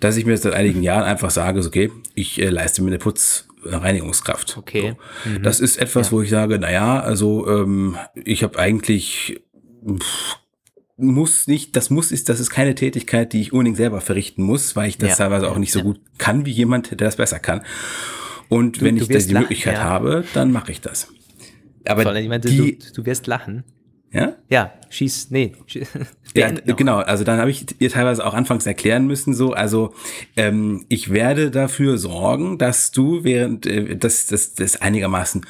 [0.00, 3.47] dass ich mir seit einigen Jahren einfach sage, okay, ich äh, leiste mir eine Putz
[3.64, 4.56] Reinigungskraft.
[4.56, 4.94] Okay.
[5.24, 5.30] So.
[5.30, 5.42] Mhm.
[5.42, 6.12] Das ist etwas, ja.
[6.12, 9.40] wo ich sage, na ja, also ähm, ich habe eigentlich
[9.84, 10.38] pff,
[10.96, 14.74] muss nicht, das muss ist, das ist keine Tätigkeit, die ich unbedingt selber verrichten muss,
[14.74, 15.16] weil ich das ja.
[15.16, 17.62] teilweise auch nicht so gut kann wie jemand, der das besser kann.
[18.48, 19.84] Und du, wenn ich die Möglichkeit ja.
[19.84, 21.08] habe, dann mache ich das.
[21.86, 23.64] Aber meinte, die, du, du wirst lachen.
[24.12, 24.34] Ja?
[24.48, 25.52] Ja, schieß, nee.
[26.34, 29.94] ja, genau, also dann habe ich ihr teilweise auch anfangs erklären müssen, so, also
[30.36, 35.44] ähm, ich werde dafür sorgen, dass du während, äh, dass das einigermaßen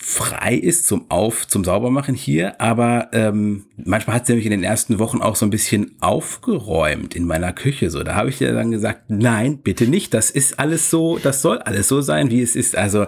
[0.00, 4.62] frei ist zum Auf, zum Saubermachen hier, aber ähm, manchmal hat sie nämlich in den
[4.62, 7.90] ersten Wochen auch so ein bisschen aufgeräumt in meiner Küche.
[7.90, 10.14] So, da habe ich ihr dann gesagt, nein, bitte nicht.
[10.14, 12.76] Das ist alles so, das soll alles so sein, wie es ist.
[12.76, 13.06] Also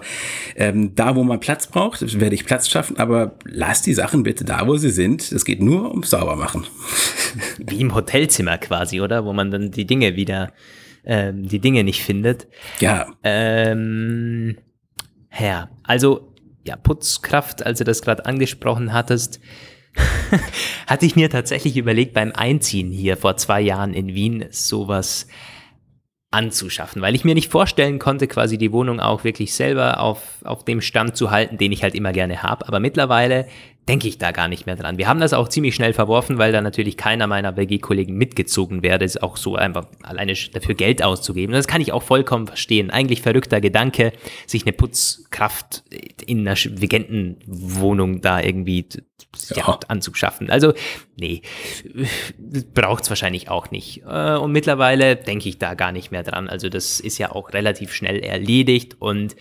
[0.55, 4.43] ähm, da, wo man Platz braucht, werde ich Platz schaffen, aber lass die Sachen bitte
[4.43, 5.31] da, wo sie sind.
[5.31, 6.65] Es geht nur ums Saubermachen.
[7.57, 9.23] Wie im Hotelzimmer quasi, oder?
[9.23, 10.51] Wo man dann die Dinge wieder,
[11.05, 12.47] ähm, die Dinge nicht findet.
[12.81, 13.07] Ja.
[13.23, 14.57] Ähm,
[15.39, 16.30] ja, also
[16.63, 19.39] ja, Putzkraft, als du das gerade angesprochen hattest,
[20.87, 25.27] hatte ich mir tatsächlich überlegt, beim Einziehen hier vor zwei Jahren in Wien sowas
[26.31, 30.63] anzuschaffen, weil ich mir nicht vorstellen konnte, quasi die Wohnung auch wirklich selber auf, auf
[30.63, 32.67] dem Stand zu halten, den ich halt immer gerne habe.
[32.69, 33.47] Aber mittlerweile
[33.87, 34.97] denke ich da gar nicht mehr dran.
[34.97, 39.03] Wir haben das auch ziemlich schnell verworfen, weil da natürlich keiner meiner WG-Kollegen mitgezogen wäre.
[39.03, 41.53] Ist auch so einfach alleine dafür Geld auszugeben.
[41.53, 42.91] Das kann ich auch vollkommen verstehen.
[42.91, 44.13] Eigentlich verrückter Gedanke,
[44.45, 45.83] sich eine Putzkraft
[46.25, 48.85] in einer Vigentenwohnung da irgendwie
[49.55, 49.79] ja.
[49.87, 50.51] anzuschaffen.
[50.51, 50.73] Also,
[51.17, 51.41] nee,
[52.73, 54.03] braucht es wahrscheinlich auch nicht.
[54.07, 56.49] Äh, und mittlerweile denke ich da gar nicht mehr dran.
[56.49, 59.35] Also, das ist ja auch relativ schnell erledigt und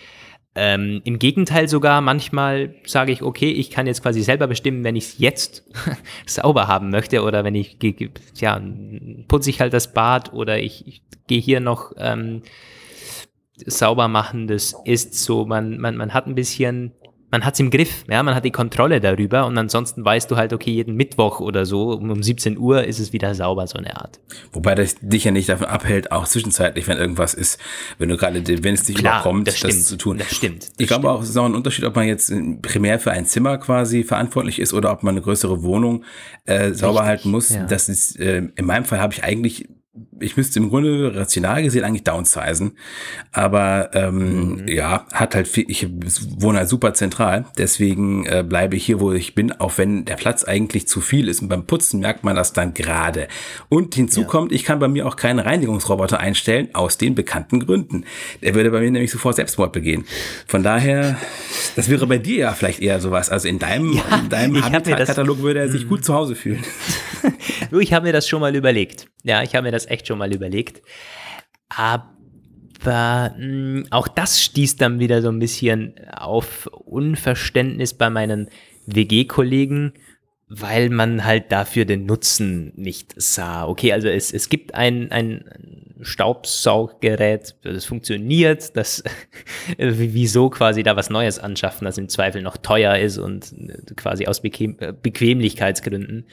[0.56, 4.96] ähm, Im Gegenteil sogar, manchmal sage ich, okay, ich kann jetzt quasi selber bestimmen, wenn
[4.96, 5.64] ich es jetzt
[6.26, 7.78] sauber haben möchte oder wenn ich,
[8.34, 8.60] ja,
[9.28, 12.42] putze ich halt das Bad oder ich, ich gehe hier noch ähm,
[13.64, 14.48] sauber machen.
[14.48, 16.92] Das ist so, man, man, man hat ein bisschen
[17.30, 20.52] man hat's im Griff, ja, man hat die Kontrolle darüber und ansonsten weißt du halt,
[20.52, 24.18] okay, jeden Mittwoch oder so um 17 Uhr ist es wieder sauber, so eine Art.
[24.52, 27.60] Wobei das dich ja nicht davon abhält, auch zwischenzeitlich, wenn irgendwas ist,
[27.98, 30.18] wenn du gerade, wenn es dich Klar, überkommt, das, das, zu tun.
[30.18, 30.64] Das stimmt.
[30.64, 33.26] Das ich glaube auch, es ist auch ein Unterschied, ob man jetzt primär für ein
[33.26, 36.04] Zimmer quasi verantwortlich ist oder ob man eine größere Wohnung
[36.46, 37.50] äh, sauber Richtig, halten muss.
[37.50, 37.64] Ja.
[37.64, 39.68] Das ist, äh, in meinem Fall habe ich eigentlich
[40.20, 42.72] ich müsste im Grunde rational gesehen eigentlich downsizen.
[43.32, 44.68] Aber ähm, mhm.
[44.68, 45.88] ja, hat halt viel, ich
[46.38, 50.16] wohne halt super zentral, deswegen äh, bleibe ich hier, wo ich bin, auch wenn der
[50.16, 51.42] Platz eigentlich zu viel ist.
[51.42, 53.28] Und beim Putzen merkt man das dann gerade.
[53.68, 54.26] Und hinzu ja.
[54.26, 58.04] kommt, ich kann bei mir auch keinen Reinigungsroboter einstellen, aus den bekannten Gründen.
[58.42, 60.04] Der würde bei mir nämlich sofort Selbstmord begehen.
[60.46, 61.16] Von daher,
[61.76, 63.30] das wäre bei dir ja vielleicht eher sowas.
[63.30, 65.88] Also in deinem, ja, in deinem Habitat-Katalog würde er sich mhm.
[65.88, 66.64] gut zu Hause fühlen.
[67.78, 69.08] ich habe mir das schon mal überlegt.
[69.22, 70.82] Ja, ich habe mir das echt schon mal überlegt.
[71.68, 72.04] Aber
[72.84, 78.48] mh, hm, auch das stieß dann wieder so ein bisschen auf Unverständnis bei meinen
[78.86, 79.92] WG-Kollegen,
[80.48, 83.66] weil man halt dafür den Nutzen nicht sah.
[83.68, 85.44] Okay, also es, es gibt ein, ein
[86.00, 89.04] Staubsauggerät, das funktioniert, das
[89.78, 93.54] wieso quasi da was Neues anschaffen, das im Zweifel noch teuer ist und
[93.96, 96.26] quasi aus Bequem Bequemlichkeitsgründen.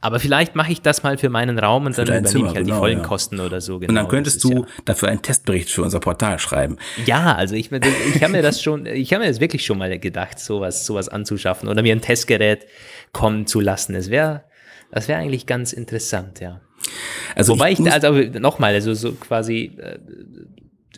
[0.00, 2.66] Aber vielleicht mache ich das mal für meinen Raum und dann übernehme Zimmer, ich halt
[2.66, 3.04] genau, die vollen ja.
[3.04, 3.80] Kosten oder so.
[3.80, 3.88] Genau.
[3.90, 6.76] Und dann genau, könntest du ja dafür einen Testbericht für unser Portal schreiben.
[7.04, 9.98] Ja, also ich, ich habe mir das schon, ich habe mir das wirklich schon mal
[9.98, 12.66] gedacht, sowas, sowas anzuschaffen oder mir ein Testgerät
[13.12, 13.96] kommen zu lassen.
[13.96, 14.44] Es wäre,
[14.92, 16.60] das wäre eigentlich ganz interessant, ja.
[17.34, 19.98] Also Wobei ich, ich also nochmal, also so quasi äh,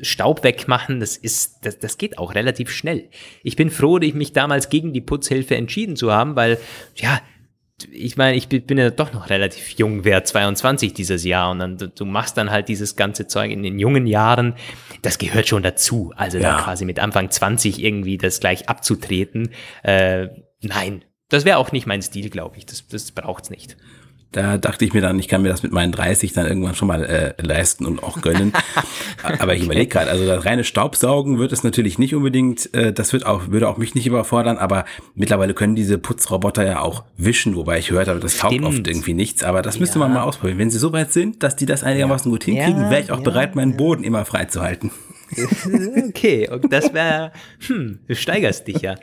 [0.02, 3.08] Staub wegmachen, das ist, das, das geht auch relativ schnell.
[3.42, 6.58] Ich bin froh, dass ich mich damals gegen die Putzhilfe entschieden zu haben, weil,
[6.96, 7.20] ja,
[7.90, 11.92] ich meine, ich bin ja doch noch relativ jung, wer 22 dieses Jahr und dann
[11.94, 14.54] du, machst dann halt dieses ganze Zeug in den jungen Jahren,
[15.02, 16.12] das gehört schon dazu.
[16.16, 16.56] Also ja.
[16.56, 19.50] da quasi mit Anfang 20 irgendwie das gleich abzutreten,
[19.82, 20.28] äh,
[20.62, 22.66] nein, das wäre auch nicht mein Stil, glaube ich.
[22.66, 23.76] Das, das braucht's nicht.
[24.32, 26.86] Da dachte ich mir dann, ich kann mir das mit meinen 30 dann irgendwann schon
[26.86, 28.52] mal äh, leisten und auch gönnen.
[29.40, 33.12] Aber ich überlege gerade, also das reine Staubsaugen wird es natürlich nicht unbedingt, äh, das
[33.12, 37.56] wird auch, würde auch mich nicht überfordern, aber mittlerweile können diese Putzroboter ja auch wischen,
[37.56, 39.42] wobei ich gehört habe, das taugt oft irgendwie nichts.
[39.42, 40.06] Aber das müsste ja.
[40.06, 40.58] man mal ausprobieren.
[40.58, 43.24] Wenn sie so weit sind, dass die das einigermaßen gut hinkriegen, wäre ich auch ja,
[43.24, 44.90] bereit, meinen Boden immer freizuhalten.
[46.08, 47.32] Okay, und das wäre,
[47.66, 48.96] hm, du steigerst dich ja.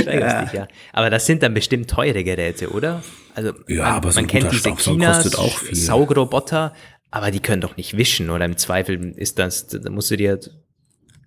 [0.00, 0.42] Steigerst ja.
[0.42, 0.68] dich ja.
[0.92, 3.02] Aber das sind dann bestimmt teure Geräte, oder?
[3.34, 5.30] Also, ja, man, aber so man kennt diese Chinas
[5.72, 6.72] Saugroboter,
[7.10, 10.40] aber die können doch nicht wischen, oder im Zweifel ist das, da musst du dir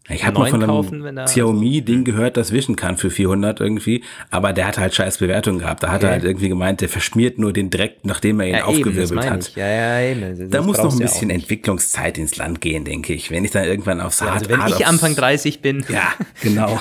[0.08, 4.68] ich habe mal von einem Xiaomi-Ding gehört, das wischen kann für 400 irgendwie, aber der
[4.68, 5.82] hat halt scheiß Bewertungen gehabt.
[5.82, 6.06] Da hat okay.
[6.06, 9.56] er halt irgendwie gemeint, der verschmiert nur den Dreck, nachdem er ihn ja, aufgewirbelt hat.
[9.56, 10.51] Ja, ja, eben.
[10.51, 13.32] da muss noch ein bisschen ja Entwicklungszeit ins Land gehen, denke ich.
[13.32, 15.84] Wenn ich dann irgendwann aufs ja, Also wenn ich Anfang 30 bin.
[15.89, 16.78] Ja, genau.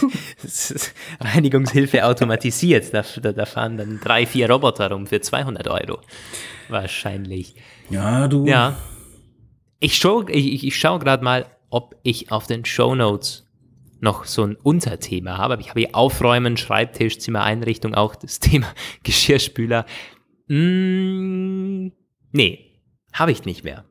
[1.20, 2.92] Reinigungshilfe automatisiert.
[2.92, 6.00] Da, da, da fahren dann drei, vier Roboter rum für 200 Euro.
[6.68, 7.54] Wahrscheinlich.
[7.88, 8.46] Ja, du.
[8.46, 8.76] Ja.
[9.78, 13.48] Ich schaue ich, ich schau gerade mal ob ich auf den Show Notes
[14.00, 15.56] noch so ein Unterthema habe.
[15.60, 18.66] Ich habe hier Aufräumen, Schreibtisch, Zimmereinrichtung, auch das Thema
[19.04, 19.86] Geschirrspüler.
[20.48, 21.88] Mm,
[22.32, 22.80] nee,
[23.12, 23.84] habe ich nicht mehr.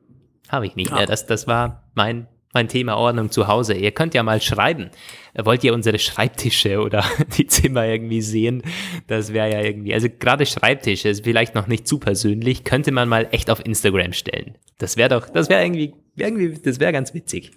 [0.48, 0.96] Habe ich nicht ja.
[0.96, 1.06] mehr.
[1.06, 3.72] Das, das war mein, mein Thema Ordnung zu Hause.
[3.72, 4.90] Ihr könnt ja mal schreiben.
[5.34, 7.02] Wollt ihr unsere Schreibtische oder
[7.38, 8.62] die Zimmer irgendwie sehen?
[9.06, 13.08] Das wäre ja irgendwie, also gerade Schreibtische ist vielleicht noch nicht zu persönlich, könnte man
[13.08, 14.58] mal echt auf Instagram stellen.
[14.76, 17.52] Das wäre doch, das wäre irgendwie, irgendwie, das wäre ganz witzig.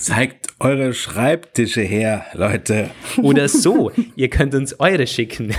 [0.00, 2.90] Zeigt eure Schreibtische her, Leute.
[3.18, 5.54] Oder so, ihr könnt uns eure schicken.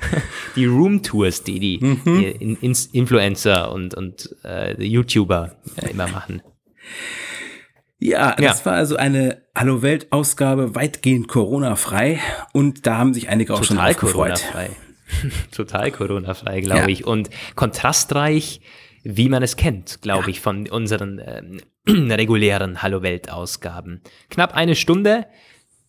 [0.56, 2.02] Die Roomtours, die die, mhm.
[2.04, 6.42] die Influencer und, und äh, YouTuber äh, immer machen.
[7.98, 8.66] Ja, das ja.
[8.66, 12.20] war also eine Hallo Welt Ausgabe weitgehend Corona-frei
[12.52, 14.40] und da haben sich einige auch Total schon gefreut.
[14.52, 14.70] Corona-frei.
[15.52, 16.88] Total Corona-frei, glaube ja.
[16.88, 18.60] ich und kontrastreich
[19.04, 20.28] wie man es kennt, glaube ja.
[20.28, 21.60] ich, von unseren ähm,
[22.10, 24.00] regulären Hallo Welt Ausgaben.
[24.30, 25.26] Knapp eine Stunde.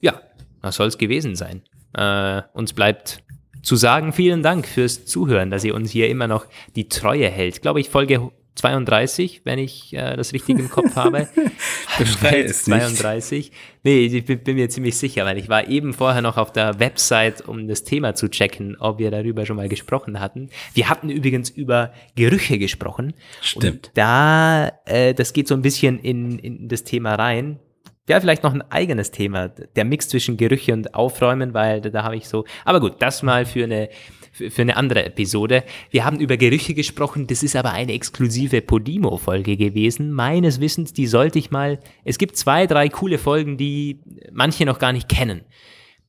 [0.01, 0.21] Ja,
[0.61, 1.63] was soll es gewesen sein?
[1.93, 3.23] Äh, uns bleibt
[3.63, 6.45] zu sagen, vielen Dank fürs Zuhören, dass ihr uns hier immer noch
[6.75, 7.61] die Treue hält.
[7.61, 11.27] Glaube ich, Folge 32, wenn ich äh, das richtig im Kopf habe.
[11.99, 13.51] Beschrei 32.
[13.83, 16.79] Nee, ich bin, bin, mir ziemlich sicher, weil ich war eben vorher noch auf der
[16.79, 20.49] Website, um das Thema zu checken, ob wir darüber schon mal gesprochen hatten.
[20.73, 23.13] Wir hatten übrigens über Gerüche gesprochen.
[23.41, 23.87] Stimmt.
[23.87, 27.59] Und da, äh, das geht so ein bisschen in, in das Thema rein.
[28.07, 32.03] Ja, vielleicht noch ein eigenes Thema, der Mix zwischen Gerüche und Aufräumen, weil da, da
[32.03, 33.89] habe ich so, aber gut, das mal für eine
[34.35, 35.63] für eine andere Episode.
[35.91, 40.11] Wir haben über Gerüche gesprochen, das ist aber eine exklusive Podimo-Folge gewesen.
[40.11, 41.79] Meines Wissens, die sollte ich mal.
[42.03, 45.41] Es gibt zwei, drei coole Folgen, die manche noch gar nicht kennen.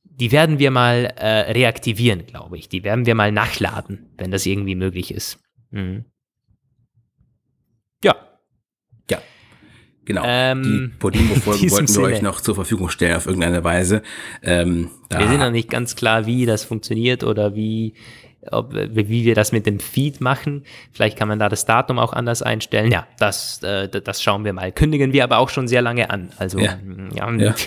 [0.02, 2.68] Die werden wir mal äh, reaktivieren, glaube ich.
[2.68, 5.38] Die werden wir mal nachladen, wenn das irgendwie möglich ist.
[5.70, 6.06] Mhm.
[8.02, 8.16] Ja.
[9.10, 9.22] Ja.
[10.06, 10.22] Genau.
[10.24, 14.02] Ähm, die Podimo-Folgen wollten wir euch noch zur Verfügung stellen auf irgendeine Weise.
[14.42, 17.94] Ähm, wir sind noch nicht ganz klar, wie das funktioniert oder wie,
[18.50, 20.64] ob, wie wir das mit dem Feed machen.
[20.92, 22.92] Vielleicht kann man da das Datum auch anders einstellen.
[22.92, 24.70] Ja, das, äh, das schauen wir mal.
[24.70, 26.30] Kündigen wir aber auch schon sehr lange an.
[26.38, 26.78] Also, ja.
[27.12, 27.32] ja.
[27.32, 27.54] ja.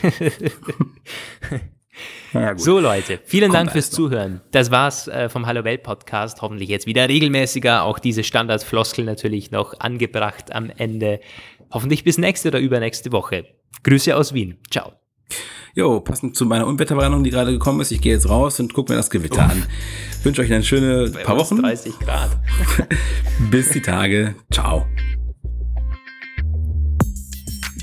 [2.33, 4.41] Ja, so Leute, vielen Kommt Dank fürs Zuhören.
[4.51, 6.41] Das war's äh, vom Hallo Welt Podcast.
[6.41, 7.83] Hoffentlich jetzt wieder regelmäßiger.
[7.83, 11.19] Auch diese Standardfloskel natürlich noch angebracht am Ende.
[11.71, 13.45] Hoffentlich bis nächste oder übernächste Woche.
[13.83, 14.57] Grüße aus Wien.
[14.71, 14.93] Ciao.
[15.75, 18.91] Jo, passend zu meiner Unwetterwarnung, die gerade gekommen ist, ich gehe jetzt raus und gucke
[18.91, 19.51] mir das Gewitter Uff.
[19.51, 19.65] an.
[20.17, 21.61] Ich wünsche euch eine schöne Bei paar Wochen.
[21.61, 22.31] 30 Grad.
[23.51, 24.35] bis die Tage.
[24.51, 24.85] Ciao.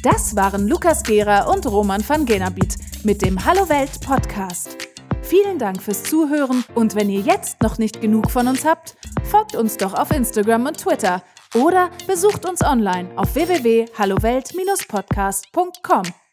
[0.02, 2.74] Das waren Lukas Gera und Roman van Genabit
[3.04, 4.76] mit dem Hallo Welt Podcast.
[5.22, 9.56] Vielen Dank fürs Zuhören und wenn ihr jetzt noch nicht genug von uns habt, folgt
[9.56, 11.22] uns doch auf Instagram und Twitter
[11.54, 16.25] Oder besucht uns online auf www.hallowelt-podcast.com.